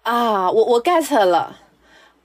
[0.00, 1.54] 啊，我我 get 了。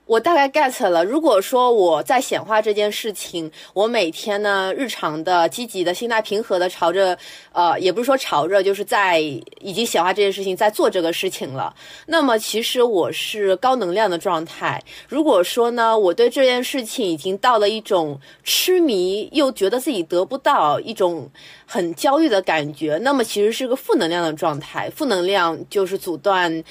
[0.06, 1.02] 我大概 get 了。
[1.04, 7.16] 如果说我在显化这件事情，我每天呢日常的积极的心态平和的朝着，
[7.52, 11.74] 呃，也不是说朝着，就是在已经显化这件事情，在做这个事情了。
[12.06, 14.82] 那么其实我是高能量的状态。
[15.08, 21.30] 如果说呢，我对这件事情已经到了一种痴迷，又觉得自己得不到一种
[21.64, 24.90] 很焦虑的感觉，那么其实是个负能量的状态。
[24.90, 26.62] 负能量就是阻断。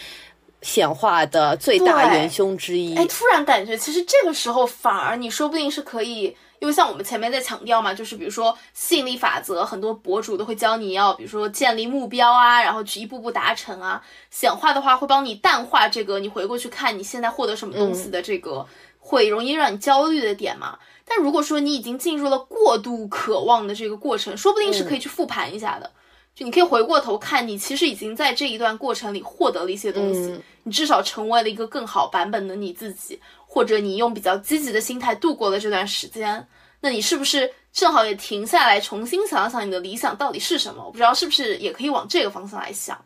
[0.64, 2.96] 显化的最大元凶之一。
[2.96, 14.02] 哎，突然感觉其实这个时候反而你说不定是可以，因为像我们前面在强调嘛，就是比如说吸引力法则，很多博主都会教你要，比如说建立目标啊，然后去一步步达成啊。
[14.32, 18.66] 显化的话会帮你淡化这个，你回过去看你现在获得什么东西的这个
[18.98, 20.80] 会容易让你焦虑的点嘛。
[21.06, 25.92] 但如果说你已经进入了过度渴望的这个过程，说不定是可以去复盘一下的。
[26.36, 36.48] 就你可以回过头看，你其实已经在这一段过程里获得了一些东西，你至少成为了一个更好版本的你自己，或者你用比较积极的心态度过了这段时间，
[36.80, 40.84] 那你是不是正好也停下来重新想想你的理想到底是什么？
[40.84, 43.00] 我不知道是不是也可以往这个方向来想。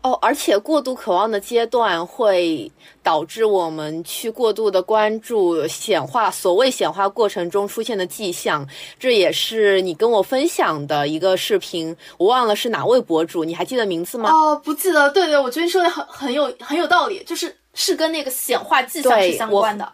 [0.00, 2.70] 哦，而且过度渴望的阶段会
[3.02, 8.66] 导致我们去过度的关注显化，所谓显化过程中出现的迹象，
[8.98, 14.30] 这也是你跟我分享的一个视频，我忘了是哪位博主，你还记得名字吗？
[14.30, 19.92] 哦，不记得，对对，我觉得你说的很很有很有道理，就是是跟那个显化迹象是相关的。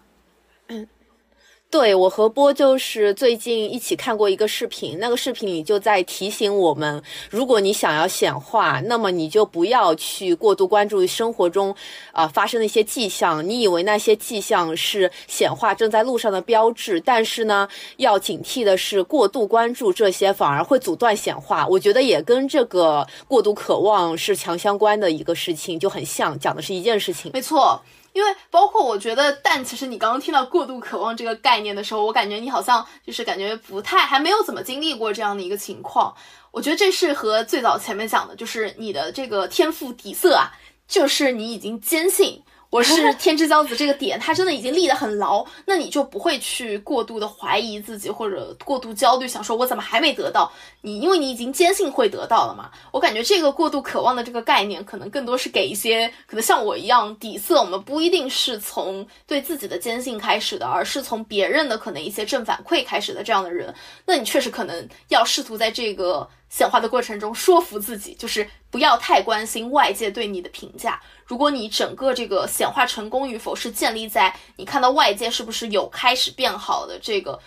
[1.74, 11.74] 对我和波就是最近一起看过一个视频，那个视频里就在提醒我们，如果你想要显化，那么你就不要去过度关注生活中，
[12.12, 13.44] 啊发生的一些迹象。
[13.44, 21.66] 你以为那些迹象是显化正在路上的标志，但是呢，要警惕的是，过度关注这些反而会阻断显化。
[21.66, 27.32] 我觉得也跟这个过度渴望是强相关的一个事情，就很像，讲的是一件事情。
[27.34, 27.82] 没错。
[28.14, 36.14] 因为包括我觉得，但其实你刚刚听到过度渴望这个概念的时候，我感觉你好像就是感觉不太还没有怎么经历过这样的一个情况。
[36.50, 40.48] 我觉得这是和最早前面讲的，就是你的这个天赋底色啊，
[40.88, 42.40] 就是你已经坚信。
[42.74, 50.50] 我是天之骄子这个点，他真的已经立得很牢，那你就不会去过度的怀疑自己，或者过度焦虑，想说我怎么还没得到？
[50.80, 52.72] 你因为你已经坚信会得到了嘛。
[52.90, 63.72] 我感觉这个过度渴望的这个概念，可能更多是给一些可能像我一样底色，我们不一定是从对自己的坚信开始的，而是从别人的可能一些正反馈开始的这样的人。
[64.04, 71.00] 那你确实可能要试图在这个显化的过程中说服自己，就是不要太关心外界对你的评价。
[71.26, 77.38] 如果你整个这个显化成功与否是建立在你看到外界是不是有开始变好的这个，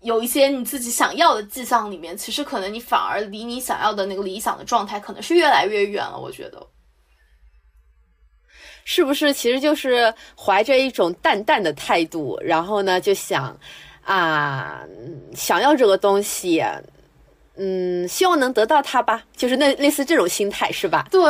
[0.00, 6.18] 有一些你自己想要的迹象里面，其实可能你反而离你想要的那个理想的状态可能是越来越远了。
[6.18, 6.64] 我觉得，
[8.84, 13.58] 是不是其实就是怀着一种淡淡的态度，然后呢就想
[14.04, 14.84] 啊，
[15.34, 16.64] 想要这个东西。
[17.58, 21.06] 嗯，希望能得到它吧，就是那类似这种心态是吧？
[21.10, 21.20] 对，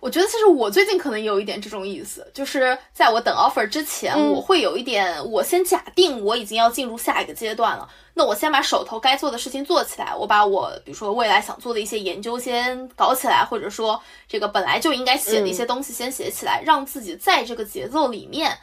[0.00, 18.56] 我觉得其实我最近可能有一点这种意思，就是在我等 offer 之前，我会有一点，我先假定我已经要进入下一个阶段了，那我先把手头该做的事情做起来，我把我比如说未来想做的一些研究先搞起来，或者说这个本来就应该写的一些东西先写起来，让自己在这个节奏里面。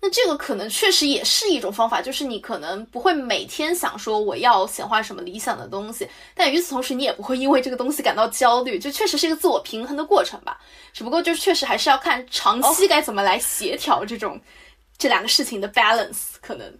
[0.00, 10.60] 那这个可能确实也是一种方法，就是你可能不会每天想说我要显化什么理想的东西，但与此同时你也不会因为这个东西感到焦虑，就确实是一个自我平衡的过程吧。
[10.92, 14.40] 只不过就是确实还是要看长期该怎么来协调这种
[14.96, 16.72] 这两个事情的 balance 可能。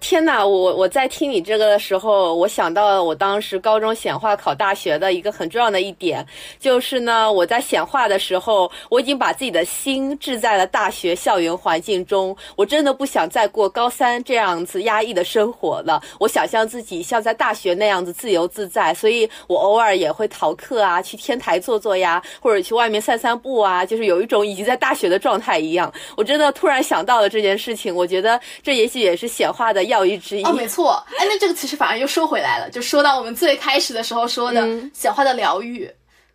[0.00, 6.26] 天呐，我我在听你这个的时候，我想到了我当时高中显化考大学的一个很重要的一点，
[6.58, 16.02] 就是呢，我在显化的时候，我已经把自己的心置在了大学校园环境中，我真的不想再过高三这样子压抑的生活了。
[16.18, 25.92] 我想象自己像在大学那样子自由自在，所以我偶尔也会逃课啊，去天台坐坐呀，或者去外面散散步啊，就是有一种已经在大学的状态一样。
[26.16, 29.89] 我真的突然想到了这件事情，我觉得这也许也是显化的。
[29.90, 30.42] 药医之一。
[30.42, 35.88] 哦，没错，哎，那这个其实反而又说回来了，就说到我们最开始的时候说的显化的疗愈，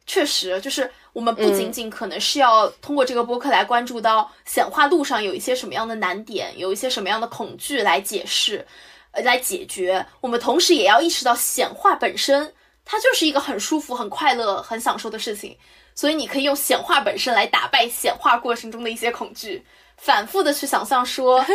[0.06, 8.66] 确实就是我们不仅仅可能是要通过这个播客来关注到显化路上有一些什么样的难点，有一些什么样的恐惧来解释，
[9.12, 12.54] 呃，来解决，我们同时也要意识到显化本身
[12.84, 15.58] 它就是一个很舒服、很快乐、很享受的事情，
[15.96, 19.64] 所以你可以用显化本身来打败显化过程中的一些恐惧，
[19.98, 21.44] 反复的去想象说。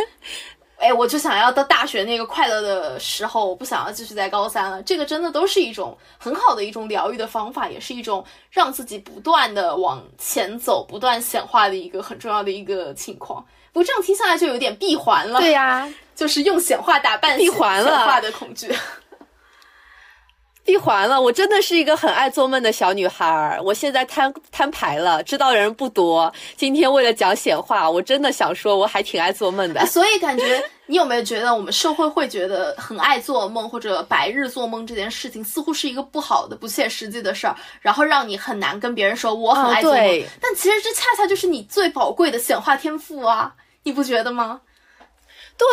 [0.81, 4.81] 哎，我就想要到大学那个快乐的时候，我不想要继续在高三了。
[4.81, 13.45] 这个真的都是一种很好的一种疗愈的方法，也是一种让自己不断的往前走、不断显化的一个很重要的一个情况。
[13.71, 15.39] 不过这样听下来就有点闭环了。
[15.39, 18.73] 对呀，就是用显化打扮闭环了，显化的恐惧。
[20.63, 23.59] 闭环了，我真的是一个很爱做梦的小女孩儿。
[23.63, 26.31] 我现在摊摊牌了，知道的人不多。
[26.55, 29.85] 今天为了讲显化，我真的想说，我还挺爱做梦的。
[29.87, 40.23] 所以感觉你有没有觉得，我们社会会觉得很爱做梦或者白日做梦这件事情，似乎是一个不好的、不切实际的事儿，然后让你很难跟别人说我很爱做梦。
[40.39, 43.53] 但其实这恰恰就是你最宝贵的显化天赋啊，
[43.83, 44.61] 你不觉得吗？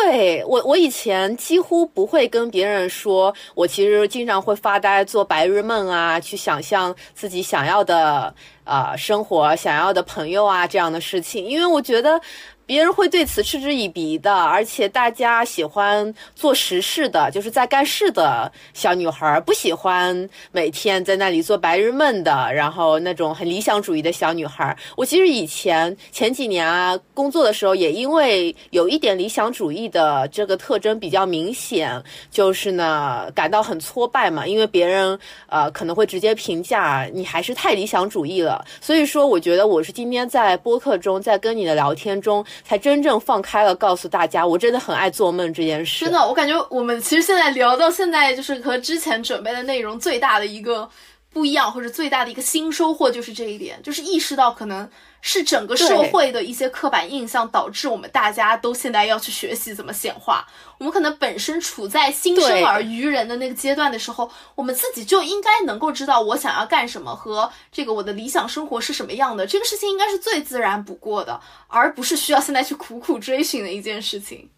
[0.03, 8.33] 对我，我以前几乎不会跟别人说，我其实经常会发呆、做白日梦啊，去想象自己想要的
[8.65, 12.21] 呃生活、想要的朋友啊这样的事情，因为我觉得。
[12.69, 24.77] 别人会对此嗤之以鼻的，而且大家喜欢做实事的，就是在干事的小女孩，不喜欢每天在那里做白日梦的，然后那种很理想主义的小女孩。
[24.95, 31.99] 我其实以前前几年啊，工作的时候也因为有一点理想主义的这个特征比较明显，
[32.29, 35.17] 就是呢感到很挫败嘛，因为别人
[35.47, 38.63] 呃可能会直接评价你还是太理想主义了。
[38.79, 42.45] 所以说，我觉得我是今天在播客中，在跟你的聊天中。
[42.63, 46.05] 才真正放开了，告诉大家，我真的很爱做梦这件事。
[46.05, 50.89] 真的，我感觉我们其实现在聊到现在，就是和之前准备的内容最大的一个
[51.31, 54.89] 不一样，或者最大的一个新收获，就是这一点，就是意识到可能。
[55.21, 60.47] 是整个社会的一些刻板印象导致我们大家都现在要去学习怎么显化。
[60.77, 69.45] 我们可能本身处在新生儿愚人的那个阶段的时候，我们自己就应该能够知道我想要干什么和这个我的理想生活是什么样的。
[69.45, 74.49] 这个事情应该是最自然不过的，而不是需要现在去苦苦追寻的一件事情。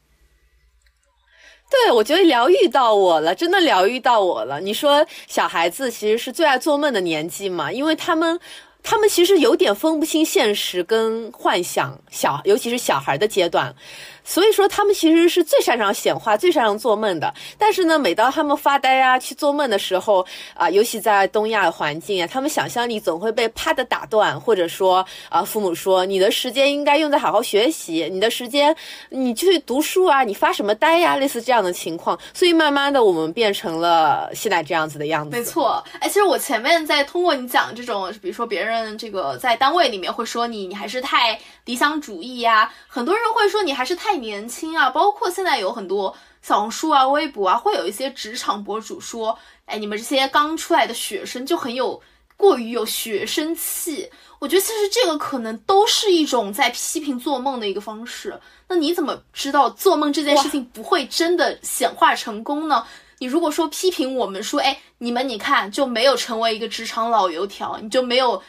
[1.71, 4.61] 对，我觉得疗愈到我了，真的疗愈到我了。
[4.61, 8.39] 你说小孩子其实是最爱做梦的年纪嘛，因为他们。
[8.83, 13.75] 他们其实有点分不清现实跟幻想，小尤其是小孩的阶段。
[14.23, 17.33] 所以说，他们其实是最擅长显化、最擅长做梦的。
[17.57, 28.75] 但是呢，每当他们发呆啊、去做梦的时候啊，尤其在东亚环境啊，他们想象力总会被啪的打断，或者说啊，父母说你的时间应该用在好好学习，你的时间
[29.09, 31.15] 你去读书啊，你发什么呆呀？
[31.15, 32.17] 类似这样的情况。
[32.33, 35.35] 所以慢慢的，我们变成了现在这样子的样子。
[35.35, 41.39] 没错，哎，其实我前面在通过你讲这种，比如说别人这个在单位里面会说你，你还是太
[41.71, 44.11] 理想主义呀，很多人会说你还是太。
[44.11, 44.89] 太年轻啊！
[44.89, 52.01] 包括现在有很多小红书啊、微博啊，会有一些职场博主说：“哎，你们这些刚出来的学生就很有
[52.35, 58.37] 过于有学生气。”我觉得其实这个可能都是一种在批评做梦的一个方式。
[58.67, 62.85] 那你怎么知道做梦这件事情不会真的显化成功呢？
[63.19, 68.43] 你如果说批评我们说：“哎，你们你看就没有成为一个职场老油条，你就没有。”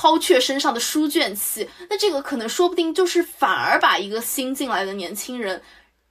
[0.00, 5.60] 抛却身上的书卷气，那这个可能说不定就是反而把一个新进来的年轻人，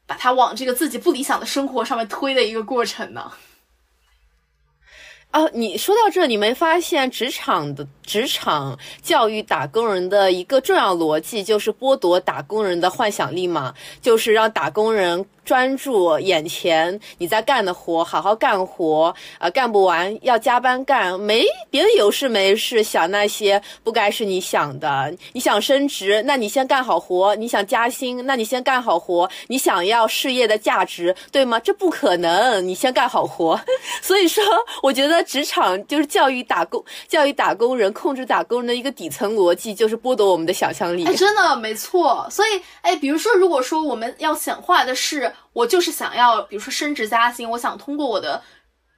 [0.05, 3.31] 把他往这个自己不理想的生活上面推的一个过程呢。
[5.31, 13.71] 啊，你说到这，你没发现职场的职场教育打工人的一个重要逻辑就是剥夺打工人的幻想力嘛？
[14.01, 15.23] 就是让打工人。
[15.47, 19.49] 专注眼前你在干的活，好好干活啊！
[19.51, 25.15] 干不完要加班干，没别有事没事想那些不该是你想的。
[25.31, 31.57] 你想升职，那你先干好活；你想加薪，那你先干好活；你想要事业的价值，对吗？
[31.61, 33.57] 这不可能，你先干好活。
[34.03, 34.43] 所以说，
[34.83, 41.03] 我觉得职场就是教育打工、教育打工人、控制打工人的一个底层逻辑，就是剥夺我们的想象力。
[41.05, 42.27] 哎，真的没错。
[42.29, 45.33] 所以，哎，比如说，如果说我们要显化的是。
[45.57, 48.43] 我就是想要，比如说升职加薪，我想通过我的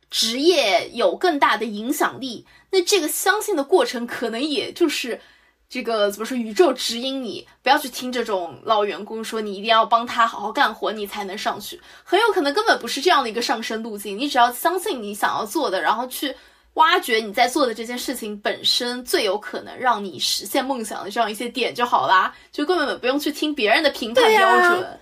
[0.10, 2.46] 职业有更大的影响力。
[2.72, 5.22] 那这个相信的过程，可能也就是
[5.70, 6.36] 这个怎么说？
[6.36, 11.80] 宇宙指引你，不要去听这种老员工说你一定要帮他好好干活，你才能上去。
[12.04, 14.18] 很有可能根本不是这样的一个上升路径。
[14.18, 16.36] 你只要相信你想要做的，然后去
[16.80, 25.00] 挖掘你在做的这件事情本身最有可能让你实现梦想的这样一些点就好啦，就根本不用去听别人的评判标准。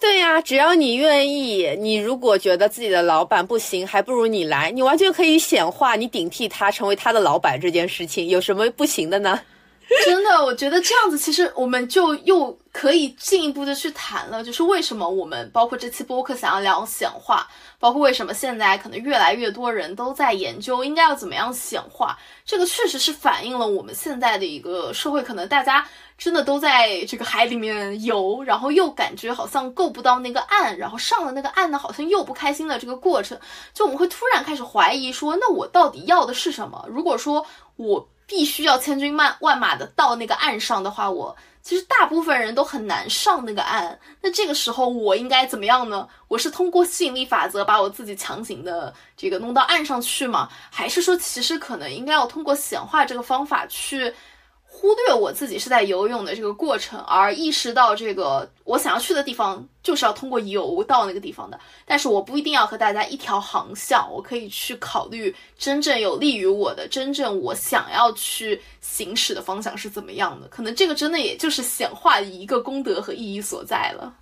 [0.00, 9.38] 对呀，只要你愿意，你如果觉得自己的老板不行，还不如你来，你完全可以显化，你顶替他成为他的老板这件事情，有什么不行的呢？
[10.04, 17.48] 真的，我觉得这样子，其实我们就又可以进一步的去谈了，就是为什么我们包括这期播客想要聊显化，
[17.78, 25.86] 包括为什么现在可能越来越多人都在研究应该要怎么样显化，这个确实是反映了我们现在的一个社会，可能大家
[26.16, 33.38] 真的都在这个海里面游，然后又感觉好像够不到那个岸，然后上了那个岸呢，好像又不开心的这个过程，
[33.72, 36.84] 就我们会突然开始怀疑说，那我到底要的是什么？
[36.88, 37.46] 如果说
[37.76, 38.08] 我。
[38.28, 43.98] 必须要千军万万马的到那个岸上的话，我其实大部分人都很难上那个岸。
[44.22, 46.08] 那这个时候我应该怎么样呢？
[46.28, 50.48] 我是通过吸引力法则把我自己强行的这个弄到岸上去吗？
[50.70, 54.14] 还是说其实可能应该要通过显化这个方法去？
[54.80, 61.58] 忽略我自己是在游泳的这个过程，而意识到这个我想要去的地方就是要通过游到那个地方的。
[61.84, 70.46] 但是我不一定要和大家一条航向，我可以去考虑真正有利于我的、真正我想要去行驶的方向是怎么样的。
[70.46, 74.14] 可能这个真的也就是显化一个功德和意义所在了。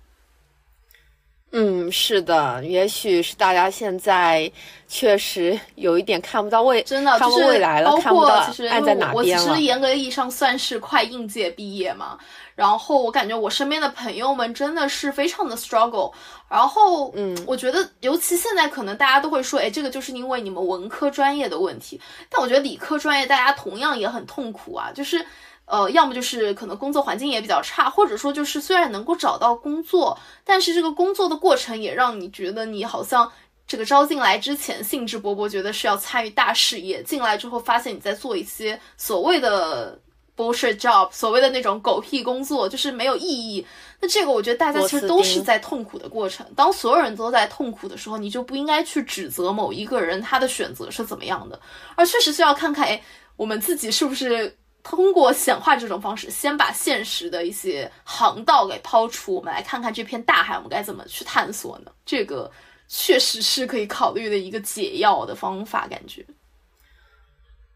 [1.51, 4.51] 嗯，是的，也许是大家现在
[4.87, 8.35] 确实有一点看不到未，真的看不未来了，看不到
[8.69, 9.43] 岸在哪边了。
[9.45, 12.17] 我其实严格意义上算是快应届毕业嘛，
[12.53, 16.11] 然后我感觉我身边的朋友们真的是非常的 struggle。
[16.49, 21.99] 然后，嗯，我觉得尤其现在可能大家都会说，哎，这个就是因为你们文科专业的问题。
[22.29, 25.25] 但我觉得理科专业大家同样也很痛苦啊，就是。
[25.67, 33.29] 呃，要么就是可能工作环境也比较差，或者说就是虽然能够找到工作，但是这个工作的过程也让你觉得你好像
[33.67, 39.99] 这个招进来之前兴致勃勃，觉得是要参与大事业，进来之后发现你在做一些所谓的
[40.37, 43.67] bullshit job，所谓的那种狗屁工作，就是没有意义。
[43.99, 46.47] 那这个我觉得大家其实都是在痛苦的过程。
[46.55, 51.59] 当所有人都在痛苦的时候，你就不应该去指责某一个人他的选择是怎么样的，
[51.95, 53.01] 而确实是要看看，哎，
[53.35, 54.57] 我们自己是不是。
[54.89, 61.91] 通过显化这种方式，先把现实的一些航道给抛出，我们来看看这片大海，我们该怎么去探索呢？
[62.05, 62.49] 这个
[62.87, 66.25] 确实是可以考虑的一个解药的方法，感觉。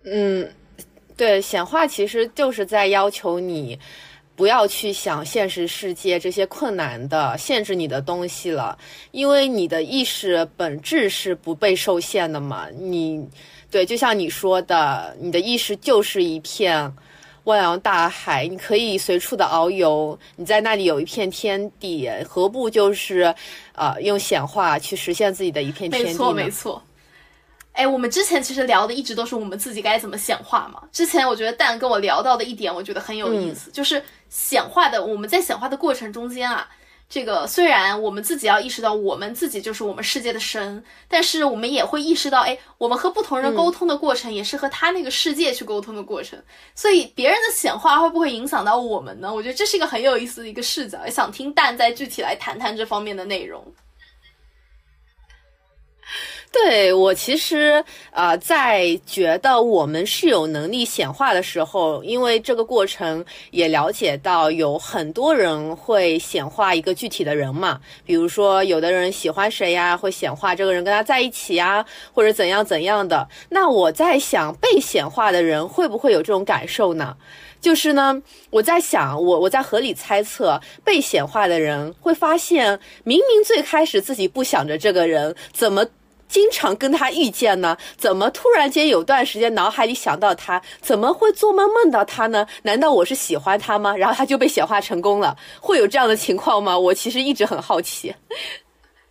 [0.05, 0.49] 嗯，
[1.17, 3.77] 对，显化其实就是在要求你
[4.37, 8.77] 不要去想现实世界这些困难的、限制你的东西了，
[9.11, 13.27] 因为你的意识本质是不被受限的嘛，你。
[13.71, 16.93] 对，就像你说的，你的意识就是一片
[17.45, 20.19] 汪洋大海，你可以随处的遨游。
[20.35, 23.33] 你在那里有一片天地，何不就是，
[23.73, 26.83] 呃，用显化去实现自己的一片天地没错，没错。
[27.71, 30.83] 哎，我们之前其实聊的一直都是我们自己该怎么显化嘛。
[30.91, 36.67] 之前我觉得蛋跟我聊到的一点，我觉得很有意思，就是显化的，我们在显化的过程中间啊。
[37.11, 46.41] 这个虽然我们自己要意识到我们自己就是我们世界的神，但是我们也会意识到，哎，我们和不同人沟通的过程也是和他那个世界去沟通的过程。
[46.73, 49.33] 所以别人的显化会不会影响到我们呢？
[49.33, 53.61] 我觉得这是一个很有意思的一个视角，也想听蛋再具体来谈谈这方面的内容。
[56.51, 73.25] 对我其实啊，在觉得我们是有能力显化的时候，因为这个过程也了解到有很多人会显化一个具体的人嘛，比如说有的人喜欢谁呀，会显化这个人跟他在一起呀，或者怎样怎样的。
[73.49, 77.15] 那我在想，被显化的人会不会有这种感受呢？
[77.61, 85.85] 就是呢，我在想，我我在合理猜测，被显化的人会发现，明明最开始自己不想着这个人，怎么？
[86.31, 90.61] 经常跟他遇见呢，怎么突然间有段时间脑海里想到他？
[90.81, 92.47] 怎么会做梦梦到他呢？
[92.63, 93.93] 难道我是喜欢他吗？
[93.95, 96.79] 然后他就被显化成功了，会有这样的情况吗？
[96.79, 98.15] 我其实一直很好奇。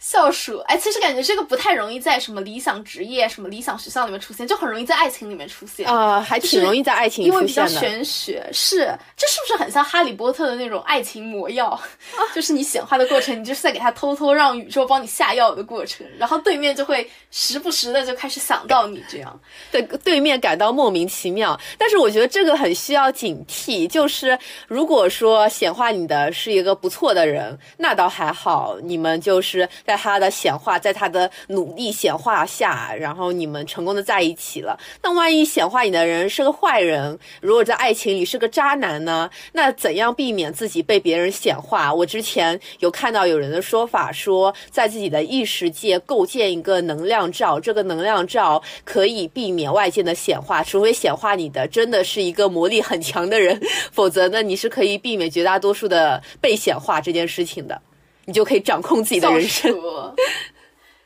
[0.01, 7.47] 笑鼠，哎，其实感觉这个不太容易在什么理想职业、什么理想学校里面出现，就很容易在爱情里面出现啊，还挺容易在爱情里出现的。
[7.47, 8.79] 因为比较玄学，是
[9.15, 11.79] 这是不是很像哈利波特的那种爱情魔药？
[12.35, 19.41] 就是你显化的过程，你就是在给他偷偷让宇宙帮你下药的过程，然后对面就会时不时的就开始想到你这样，
[19.71, 21.61] 对对面感到莫名其妙。
[21.77, 29.69] 但是我觉得这个很需要警惕，就是如果说显化你的是一个不错的人，那倒还好，你们就是。
[29.91, 34.79] 在他的显化，在他的努力显化下，然后你们成功的在一起了。
[35.03, 39.29] 那万一显化你的人是个坏人，如果在爱情里是个渣男呢？
[39.53, 41.93] 那怎样避免自己被别人显化？
[41.93, 53.61] 我之前有看到有人的说法，说在自己的意识界构建一个能量罩，这个能量罩可以避免外界的显化，除非显化你的真的是一个魔力很强的人，
[53.91, 57.83] 否则呢，你是可以避免绝大多数的被显化这件事情的。
[58.31, 59.75] 你就可以掌控自己的人生。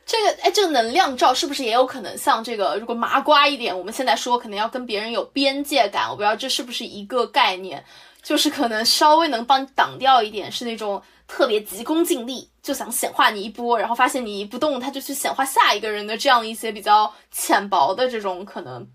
[0.06, 2.76] 这个哎，这个能量罩是不是也有可能像这个？
[2.76, 7.82] 如果麻瓜一点，我们现在说可能要跟别人有边界感，我不知道这是不是一个概念，
[8.22, 18.86] 就是可能稍微能帮你挡掉一点，是那种特别急功近利，就想显化你一波，然后发现你一不动，他就去显化下一个人的这样一些比较浅薄的这种可能，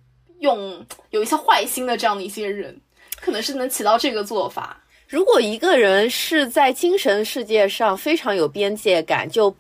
[0.41, 2.79] 用有一些坏心的这样的一些人，
[3.19, 4.79] 可能是能起到这个做法。
[5.09, 9.51] 如果一个人是在精神世界上非常有边界感，就，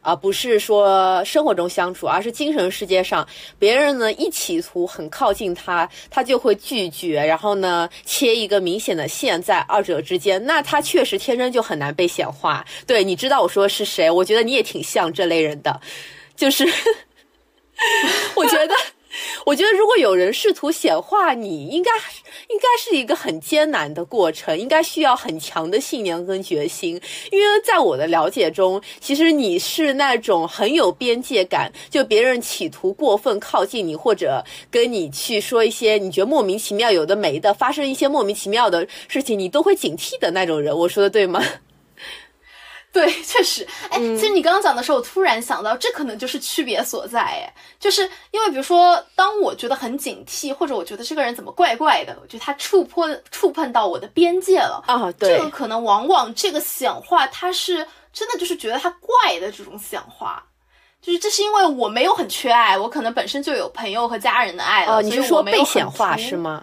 [0.00, 3.26] 啊，不是说生活中相处，而是精神世界上，
[3.58, 12.64] 别人呢一企图很靠近他，他就会拒绝，然后呢切一个明显的线在二者之间，那他确实天生就很难被显化。
[12.86, 14.08] 对，你知道我说的是谁？
[14.08, 15.80] 我觉得你也挺像这类人的，
[16.36, 16.64] 就是，
[18.36, 18.74] 我觉得。
[19.44, 21.90] 我觉得，如果有人试图显化你，应该
[22.48, 27.00] 应该是一个很艰难的过程，应该需要很强的信念跟决心。
[27.30, 40.76] 因为在我的了解中，其实你是那种很有边界感，就别人企图过分靠近你，或者跟你去说一些你觉得莫名其妙、有的没的，发生一些莫名其妙的事情，你都会警惕的那种人。
[40.76, 41.42] 我说的对吗？
[42.94, 48.02] 对，确实，哎，其实你刚刚讲的时候，我突然想到，这可能就是区别所在，哎，就是
[48.32, 60.44] 因为比如说，当我觉得很警惕，或者我觉得这个人怎么怪怪的，我觉得他触碰触碰到我的边界了啊，对，这个可能往往这个显化，他是真的就是觉得他怪的这种显化，
[61.00, 66.62] 就是这是因为我没有很缺爱，我可能本身就有朋友和家人的爱了，你是说被显化是吗？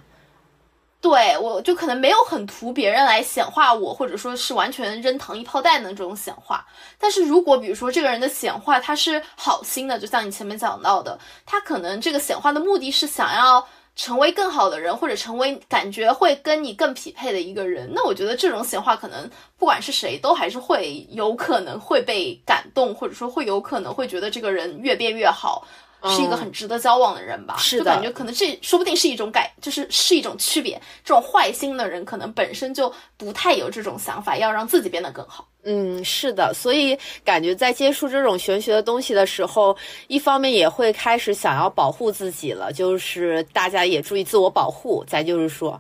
[1.02, 6.66] 对我就可能没有很图别人来显化我，或者说是完全扔糖衣炮弹的这种显化。
[7.00, 13.66] 但是如果比如说这个人的显化他是好心的，就像你前面讲到的，他可能这个显化的目的是想要
[13.96, 17.90] 成为更好的人，或者成为感觉会跟你更匹配的一个人。
[17.94, 25.66] 那我觉得这种显化可能不管是谁都还是会有可能会被感动，或者说会有可能会觉得这个人越变越好。
[26.06, 27.58] 是一个很值得交往的人吧？
[27.58, 30.82] 是的，感觉可能这说不定是一种改，就是是一种区别。
[31.04, 35.48] 这种坏心的人可能本身就不太有这种想法，要让自己变得更好。
[35.64, 39.76] 嗯，是的，所以感觉在接触这种玄学的东西的时候，
[40.08, 45.04] 一方面也会开始想要保护自己了，就是大家也注意自我保护。
[45.06, 45.80] 再就是说。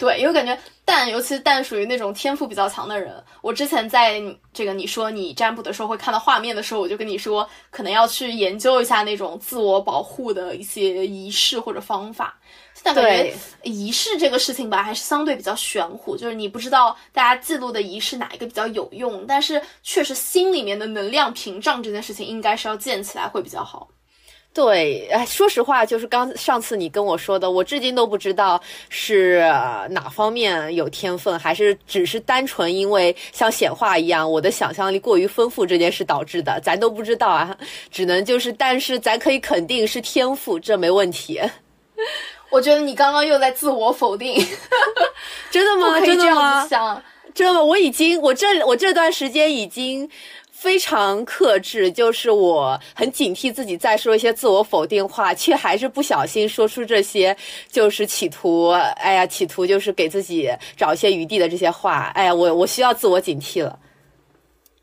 [0.00, 3.22] 对，因为感觉蛋，尤其是蛋属于那种天赋比较强的人。
[3.42, 4.18] 我之前在
[4.50, 12.34] 这个你说你占卜的时候会看到画面的时候，我就跟你说，可能要去研究一下那种自我保护的一些仪式或者方法。
[12.72, 23.86] 现在感觉仪式这个事情吧，还是相对比较玄乎，就是你不知道大家记录的仪式哪一个比较有用，但是确实心里面的能量屏障这件事情，应该是要建起来会比较好。
[24.52, 29.38] 对，哎，说实话，就是刚上次你跟我说的，我至今都不知道是
[29.90, 37.56] 哪方面有天分，还是只是单纯因为像显化一样，我的想象力过于丰富这件事导致的，咱都不知道啊。
[37.92, 41.40] 只能就是，但是咱可以肯定是天赋，这没问题。
[42.50, 44.44] 我觉得你刚刚又在自我否定，
[45.52, 46.00] 真的吗？
[46.00, 46.66] 真的吗？
[46.66, 47.00] 想
[47.32, 47.62] 真的吗？
[47.62, 50.10] 我已经，我这我这段时间已经。
[50.60, 57.34] 非常克制，就是我很警惕自己再说一些自我否定话，却还是不小心说出这些，
[57.70, 63.78] 就是企图，哎呀，企图就是给自己找一些余地的这些话，哎呀，我我需要自我警惕了。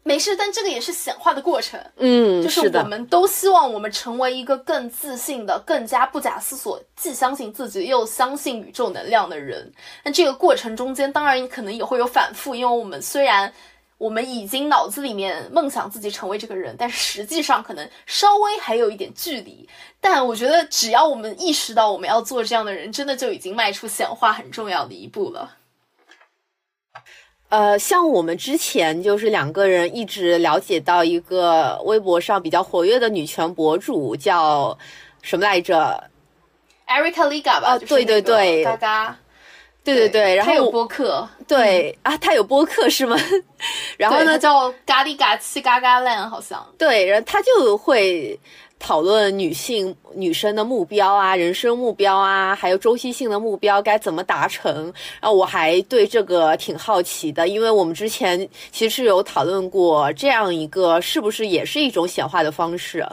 [0.02, 9.72] 没事，但这个也是显化的过程，嗯，就是我们都希望我们成为一个更自信的、更加不假思索，既相信自己又相信宇宙能量的人。
[10.04, 13.54] 那这个过程中间，当然可能也会有反复，因为我们虽然。
[13.98, 19.68] 我们已经脑子里面梦想自己成为这个人，但是实际上可能稍微还有一点距离。
[20.00, 25.56] 但我觉得，只要我们意识到我们要做这样的人，真的就已经迈出显化很重要的一步了。
[27.50, 34.78] 呃，像我们之前就是两个人一直了解到一个微博上比较活跃的女权博主，叫
[35.22, 36.10] 什么来着
[36.86, 37.80] ？Erica Liga 吧？
[37.80, 39.18] 对对对，嘎嘎。
[39.96, 43.18] 对对对，然后有播客，对啊，他有播客是吗？
[43.98, 48.38] 然后呢，叫咖喱嘎气嘎嘎烂，好像对，然后他就会
[48.80, 54.94] 讨论女性女生的目标啊，人生目标啊，还有周期性的目标该怎么达成。
[55.22, 63.04] 然后我还对这个挺好奇的，因为我们之前其实有讨论过这样一个是不是也是一种显化的方式。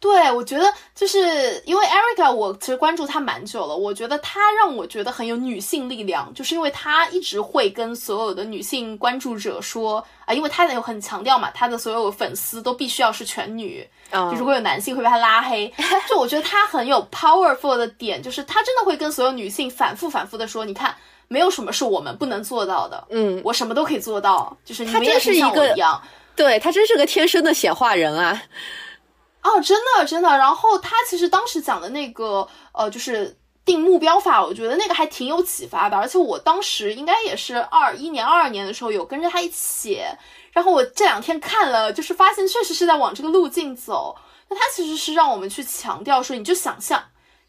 [0.00, 0.64] 对，我觉得
[0.94, 3.76] 就是因为 Erica，我其实关注她蛮久了。
[3.76, 15.70] 我觉得她让我觉得很有女性力量，就是因为她一直会跟所有的女性关注者说啊，因为她有很强调嘛，她的所有粉丝都必须要是全女，就如果有男性会被她拉黑。
[16.08, 20.96] 就我觉得她很有 powerful 的点，就是她真的会跟所有女性反复反复的说，你看，
[21.28, 26.00] 没有什么是我们不能做到的，嗯，我什么都可以做到，就是你们也是像我一样。
[26.36, 28.42] 对他真是个天生的显化人啊！
[29.42, 30.28] 哦，真的真的。
[30.36, 35.96] 然后他其实当时讲的那个呃，就是定目标法，我觉得那个还挺有启发的。
[35.96, 40.00] 而且我当时应该也是二一年、二二年的时候有跟着他一起。
[40.52, 44.16] 然后我这两天看了，就是发现确实是在往这个路径走。
[44.48, 47.02] 那他其实是让我们去强调说，你就想象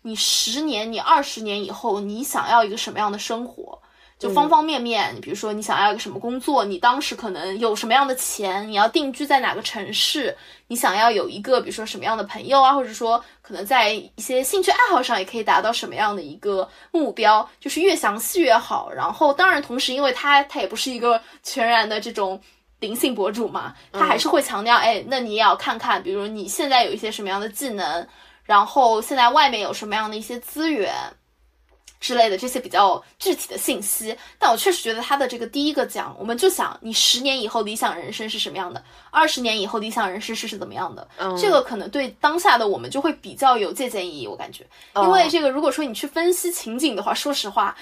[0.04, 3.82] 你十年、你二十年以后，你想要一个什么样的生活。
[4.22, 10.38] 就方方面面，你比如说你想要一个什么工作，你当时可能有什么样的钱，你要定居在哪个城市，
[10.68, 18.92] 你想要有一个比如说什么样的朋友啊，或者说可能在一些兴趣爱好上也可以达到什么样的一个目标，就是越详细越好。
[18.92, 22.40] 然后当然同时，因为他他也不是一个全然的这种
[22.80, 28.08] 灵性博主嘛，他还是会强调，哎，那你也要看看，比如你现在有一些什么样的技能，
[28.44, 30.94] 然后现在外面有什么样的一些资源。
[32.02, 41.08] 之类的这些比较具体的信息，但我确实觉得他的这个第一个讲，我们就想你十年以后理想人生是什么样的，二十年以后理想人生是是怎么样的，
[41.40, 44.28] 这个可能对当下的我们就会比较有借鉴意义。
[44.28, 44.66] 我感觉，
[44.96, 47.78] 因为这个如果说你去分析情景的话，说实话，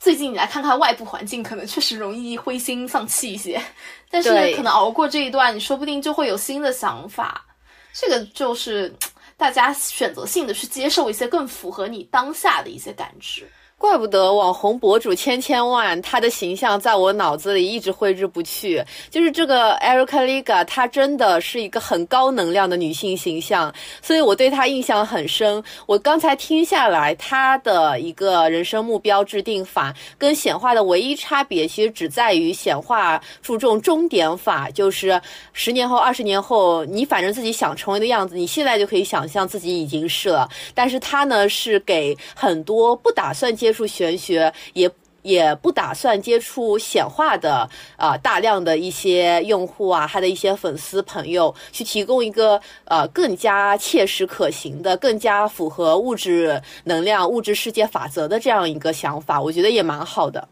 [0.00, 3.62] 最近你来看看外部环境，可能确实容易灰心丧气一些，
[4.10, 7.44] 但是可能熬过这一段，你说不定就会有新的想法。
[7.92, 8.94] 这个就是
[9.36, 13.46] 大家选择性的去接受一些更符合你当下的一些感知。
[13.78, 18.84] 怪不得网红博主千千万，他的形象在我脑子里一直挥之不去。
[19.08, 23.72] 就是这个 Erica Liga，她真的是一个很高能量的女性形象，
[24.02, 25.62] 所以我对她印象很深。
[25.86, 35.20] 我刚才听下来，她的一个人生目标制定法跟显化的唯一差别，其实只在于显化注重终点法，就是
[35.52, 40.48] 十年后、二十年后，你反正自己想成为的样子，你现在就可以想象自己已经是了。
[40.74, 43.67] 但是她呢，是给很多不打算接。
[43.68, 44.90] 接触玄学也
[45.20, 47.68] 也不打算接触显化的
[47.98, 60.48] 啊，大量的一些用户啊，他的一些粉丝朋友，去提供一个呃更加切实可行的、更加符合物质能量、物质世界法则的这样一个想法，我觉得也蛮好的。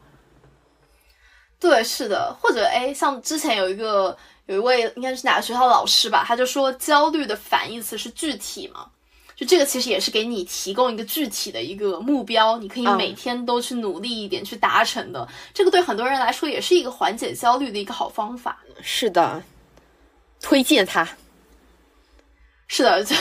[1.59, 4.14] 对，是的，或者哎，像之前有一个
[4.44, 8.90] 有一位应该是哪个学校老师吧，他就说焦虑的反义词是具体嘛。
[9.36, 15.28] 就这个其实也是给你提供一个具体的一个目标，你可以每天都去努力一点去达成的。
[15.52, 18.58] 这个对很多人来说也是一个缓解焦虑的一个好方法。
[18.80, 19.42] 是的，
[20.40, 21.06] 推荐它。
[22.66, 23.14] 是的，就。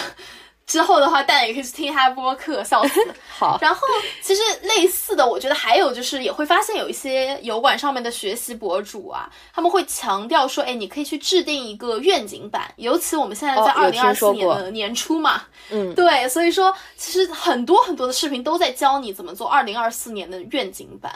[0.65, 2.99] 之后的话，大家也可以去听一下播客，笑死。
[3.29, 3.81] 好，然后
[4.21, 12.73] 其实类似的，我觉得还有就是也会发现有一些油管上面的学习博主啊，他们会强调说，哎，你可以去制定一个愿景版。
[12.77, 21.13] 尤其我们现在在二零二四年的年初嘛，嗯，对，所以说其实很多很多的视频都在教你怎么做二零二四年的愿景版。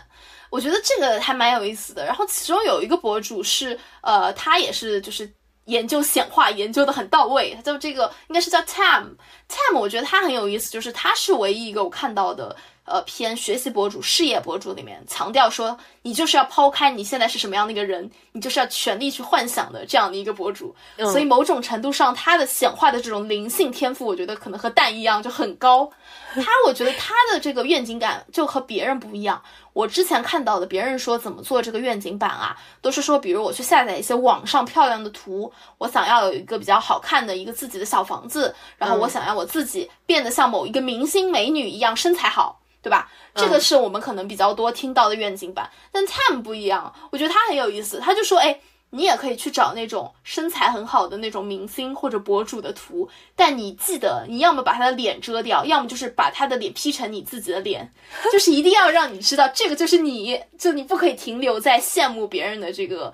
[0.51, 2.05] 我觉得这个还蛮有意思的。
[2.05, 5.31] 然后其中有一个博主是，呃，他也是就是。
[5.69, 12.55] 研究显化研究的很到位，他叫这个应该是叫 Tam，Tam，我觉得他很有意思，就是他是唯一一个我看到的，
[12.85, 20.75] 呃，偏学习博主、事业博主里面强调说，你就是要抛开你现在是什么样的一个人，你就是要全力去幻想的这样的一个博主。
[20.97, 25.89] 所以某种程度上，他的显化的这种灵性天赋，我觉得可能和蛋一样就很高。
[26.33, 29.41] 他我觉得他的这个愿景感就和别人不一样。
[29.80, 43.10] 我之前看到的别人说怎么做这个愿景版啊，都是说，比如我去下载一些网上漂亮的图，我想要有一个比较好看的一个自己的小房子，然后我想要我自己变得像某一个明星美女一样身材好，对吧？
[43.34, 45.69] 这个是我们可能比较多听到的愿景版。
[45.93, 48.60] 但 Time 不一样，我觉得他很有意思，他就说，哎。
[48.91, 57.91] 你也可以去找那种身材很好的那种明星或者博主的图，但你记得，你要么把他的脸遮掉，要么就是把他的脸 P 成你自己的脸，
[58.33, 63.13] 就是一定要让你知道这个就是你，就你不可以停留在羡慕别人的这个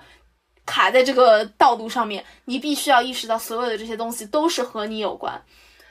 [0.64, 5.42] 卡在这个道路上面，你必须要意识到所有的这些东西都是和你有关。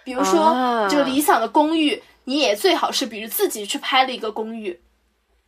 [0.04, 4.80] 比如说这个理想的公寓，你也最好是比如自己去拍了一个公寓。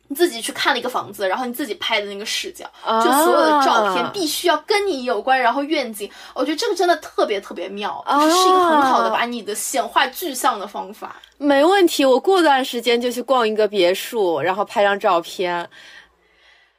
[0.08, 2.64] 你自己去看了一个房子，然后你自己拍的那个视角，
[3.04, 11.16] 就所有的照片必须要跟你有关，然后愿景，我觉得这个真的特别特别妙，就是一个很好的把你的显化具象的方法。
[11.36, 15.68] 没问题，我过段时间就去逛一个别墅，然后拍张照片，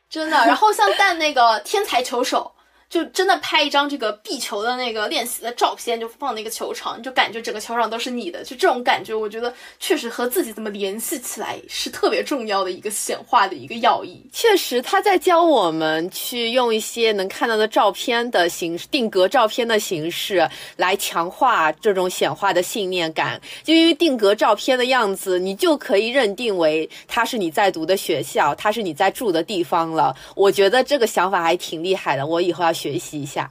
[0.09, 0.37] 真的。
[0.45, 2.51] 然后像蛋那个天才球手。
[2.89, 14.19] 就真的拍一张这个壁球的那个练习的照片，就放那个球场，就感觉整个球场都是你的，就这种感觉，我觉得确实和自己怎么联系起来是特别重要的一个显化的一个要义。
[14.33, 23.39] 确实，他在教我们去用一些能看到的照片的形式，定格照片的形式来强化这种显化的信念感。
[23.63, 30.15] 就因为定格照片的样子，你就可以认定为它是你在读的学校，它是你在住的地方了。
[30.35, 32.73] 我觉得这个想法还挺厉害的，我以后要。
[32.79, 33.49] 学习一下，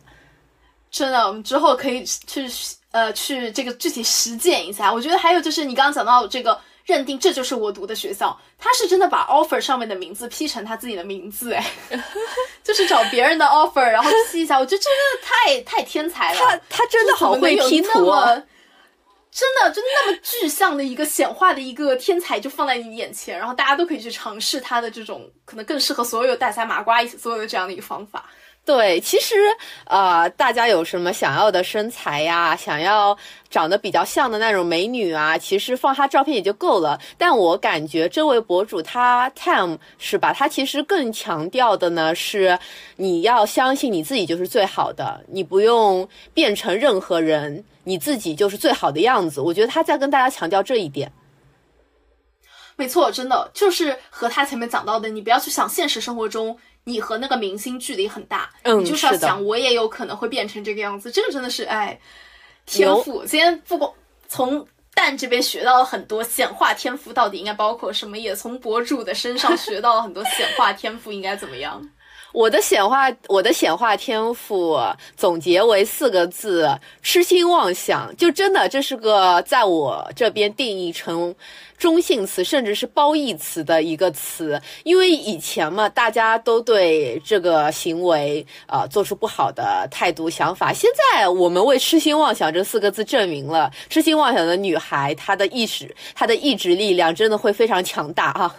[0.90, 2.48] 真的，我们之后可以去
[2.92, 4.90] 呃去这个具体实践一下。
[4.90, 11.62] 我觉得还有就是你刚刚讲到这个认定这就是我读的学校，他是真的把 offer 上面的名字 P 成他自己的名字，哎，
[12.64, 16.40] 就是找别人的 offer 然后 P 一下，我觉得真的太太天才了。
[16.40, 18.42] 他他真的好会 P 图啊！
[19.30, 28.24] 真的就那么具象的一个显化的一个天才就放在你眼前，然后大家都可以去尝试他的这种可能更适合所有大家麻瓜一起做的这样的一个方法。
[28.68, 29.34] 对，其实
[29.86, 33.16] 呃，大家有什么想要的身材呀，想要
[33.48, 37.00] 长得比较像的那种美女啊，其实放她照片也就够了。
[37.16, 40.34] 但我感觉这位博主他 Tam 是吧？
[40.34, 42.58] 他其实更强调的呢是，
[42.96, 49.40] 你要相信你自己就是最好的，你不用变成任何人，你自己就是最好的样子。
[49.40, 51.10] 我觉得他在跟大家强调这一点。
[52.76, 56.58] 没错，真的就是和他前面讲到的，你不要去想现实生活中。
[56.88, 61.10] 你和那个明星距离很大，嗯，你就是要想，我也有可能会变成这个样子。
[61.12, 62.00] 这个真的是哎，
[62.64, 63.22] 天赋。
[63.26, 63.92] 今天不光
[64.26, 71.86] 从蛋这边学到了很多显化天赋到底应该包括什么，也从博主的身上学到了很多显化天赋应该怎么样。
[72.38, 74.78] 我的显化，我的显化天赋
[75.16, 76.70] 总结为四个字：
[77.02, 78.14] 痴心妄想。
[78.16, 81.34] 就真的，这是个在我这边定义成
[81.76, 84.62] 中性词，甚至是褒义词的一个词。
[84.84, 90.72] 因为以前嘛，大家都对这个行为啊做出不好的态度想法。
[90.72, 98.56] 现在我们为痴心妄想这四个字证明了，痴心妄想的女孩，她的意识，她的意志力量真的会非常强大啊！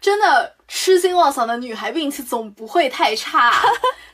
[0.00, 0.55] 真的。
[0.68, 3.52] 痴心妄想的女孩运气总不会太差。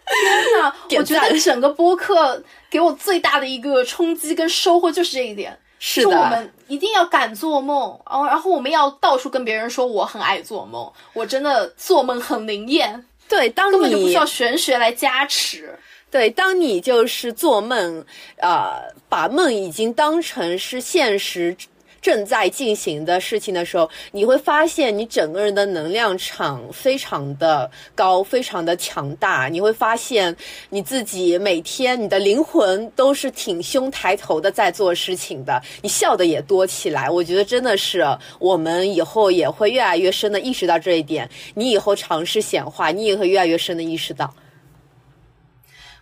[0.04, 5.58] 天哪，我觉得整个播客给我最大的一个冲击跟收获就是这一点。
[5.78, 13.04] 是的，我们一定要敢做梦，然后然后我们要到处跟别人说我很爱做梦，我真的做梦很灵验。
[13.28, 15.76] 对，当你根本就不需要玄学来加持。
[16.10, 18.04] 对，当你就是做梦，
[18.36, 21.56] 呃，把梦已经当成是现实。
[22.02, 29.46] 正在进行的事情的时候，你会发现你整个人的能量场非常的高，非常的强大。
[29.46, 30.36] 你会发现
[30.68, 37.08] 你自己每天你的灵魂都是挺胸抬头的在做事情的，你笑的也多起来。
[37.08, 38.04] 我觉得真的是
[38.40, 41.30] 我们以后也会越来越深的意识到这一点。
[41.54, 44.34] 你以后尝试显化，你也会越来越深的意识到。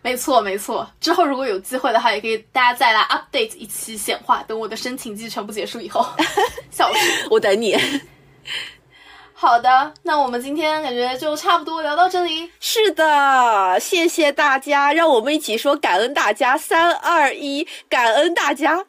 [0.02, 0.90] 没错，没错。
[0.98, 4.42] 之后如果有机会的话，也可以大家再来 update 一期显化。
[4.44, 6.06] 等我的申请季全部结束以后，
[6.70, 7.28] 笑死！
[7.30, 7.76] 我等你。
[9.34, 12.50] 好的，那我们今天感觉就差不多聊到这里。
[12.60, 16.56] 是的，谢谢大家，让我们一起说感恩大家。
[16.56, 18.86] 三二一，感恩大家，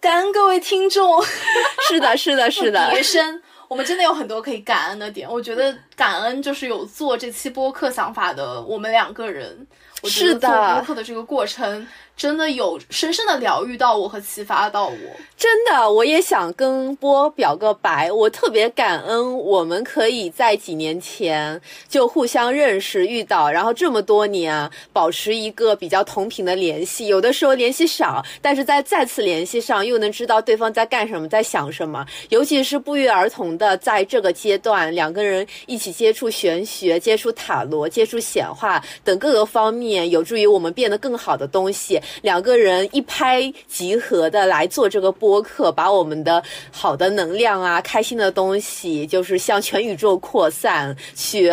[0.00, 1.22] 感恩各位听众。
[1.88, 2.90] 是的，是的，是的。
[2.90, 3.42] 别生。
[3.68, 9.66] 我们真的有很多可以感恩的点，我觉得感恩就是有做这期播客想法的我们两个人。
[10.02, 11.86] 我觉得做播客的这个过程。
[12.18, 14.96] 真的有深深的疗愈到我和启发到我。
[15.36, 21.58] 真的，我也想跟波表个白，我特别感恩我们可以在几年前
[21.88, 27.06] 就互相认识、遇到，然后这么多年保持一个比较同频的联系。
[27.06, 32.04] 有的时候联系少，但是在再次联系上又能知道对方在干什么、在想什么。
[32.30, 42.00] 尤其是不约而同的在这个阶段，两个人一起接触玄学、接触塔罗、接触显化等各个方面有助于我们变得更好的东西。
[42.22, 51.52] 两个人一拍即合的来做这个播客，把我们的好的能量啊、开心的东西，就是向全宇宙扩散，去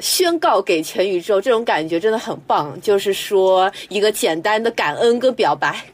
[0.00, 2.78] 宣告给全宇宙，这种感觉真的很棒。
[2.80, 5.84] 就是说，一个简单的感恩跟表白。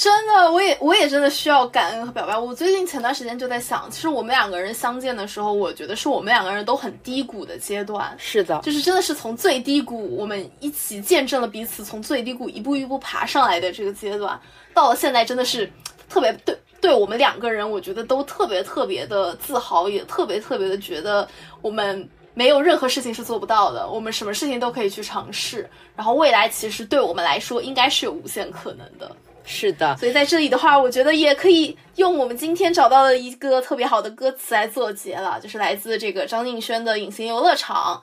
[0.00, 2.34] 真的，我也我也真的需要感恩和表白。
[2.34, 8.16] 我最近前段时间就在想，其实我们两个人相见的时候，我觉得是我们两个人都很低谷的阶段。
[8.16, 14.40] 是的，就是真的是从最低谷，我们一起见证了彼此从最低谷一步一步爬上来的这个阶段。
[14.72, 15.70] 到了现在，真的是
[16.08, 21.28] 特别对对我们两个人，我觉得都特别特别的自豪，也特别特别的觉得
[21.60, 25.68] 我们没有任何事情是做不到的，我们什么事情都可以去尝试。
[25.94, 29.14] 然后未来其实对我们来说，应该是有无限可能的。
[29.44, 37.96] 是的，所以在这里的话，我觉得也可以用我们今天找到的一个特别好的歌词来做结了，就是来自这个张敬轩的《隐形游乐场》。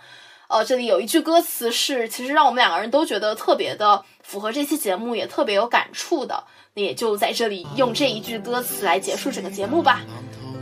[0.50, 6.44] 呃，这里有一句歌词是，其实让我们两个人都觉得特别的符合这期节目，也特别有感触的。
[6.74, 10.02] 那也就在这里用这一句歌词来结束整个节目吧。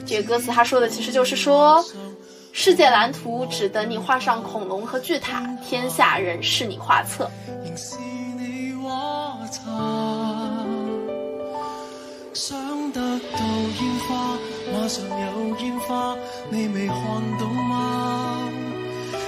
[0.05, 1.83] 这个歌词他说的其实就是说，
[2.51, 7.29] 世界蓝图只等你画上恐龙和巨塔，天下人是你画册。
[12.35, 14.37] 想得到烟花，
[14.73, 16.17] 马上有烟花，
[16.49, 16.97] 你未看
[17.39, 18.49] 到吗？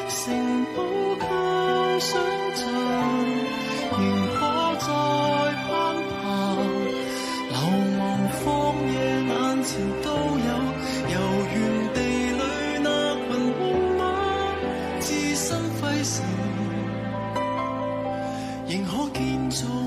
[0.10, 0.84] 城堡
[1.18, 1.26] 靠
[2.00, 2.20] 想
[2.54, 2.68] 像，
[3.98, 4.02] 仍
[4.36, 4.40] 可
[4.82, 4.88] 再
[5.64, 5.72] 攀
[6.12, 6.20] 爬。
[7.48, 7.56] 流
[7.98, 8.04] 亡
[8.44, 8.46] 荒
[8.92, 8.94] 野
[9.24, 9.32] 眼
[9.64, 10.08] 前都
[10.44, 10.52] 有，
[11.08, 11.16] 游
[11.56, 11.56] 园
[11.94, 12.44] 地里
[12.84, 13.26] 那群
[13.58, 13.64] 骏
[13.98, 14.04] 马，
[15.00, 15.48] 自身
[15.80, 16.14] 废城，
[18.68, 19.87] 仍可建造。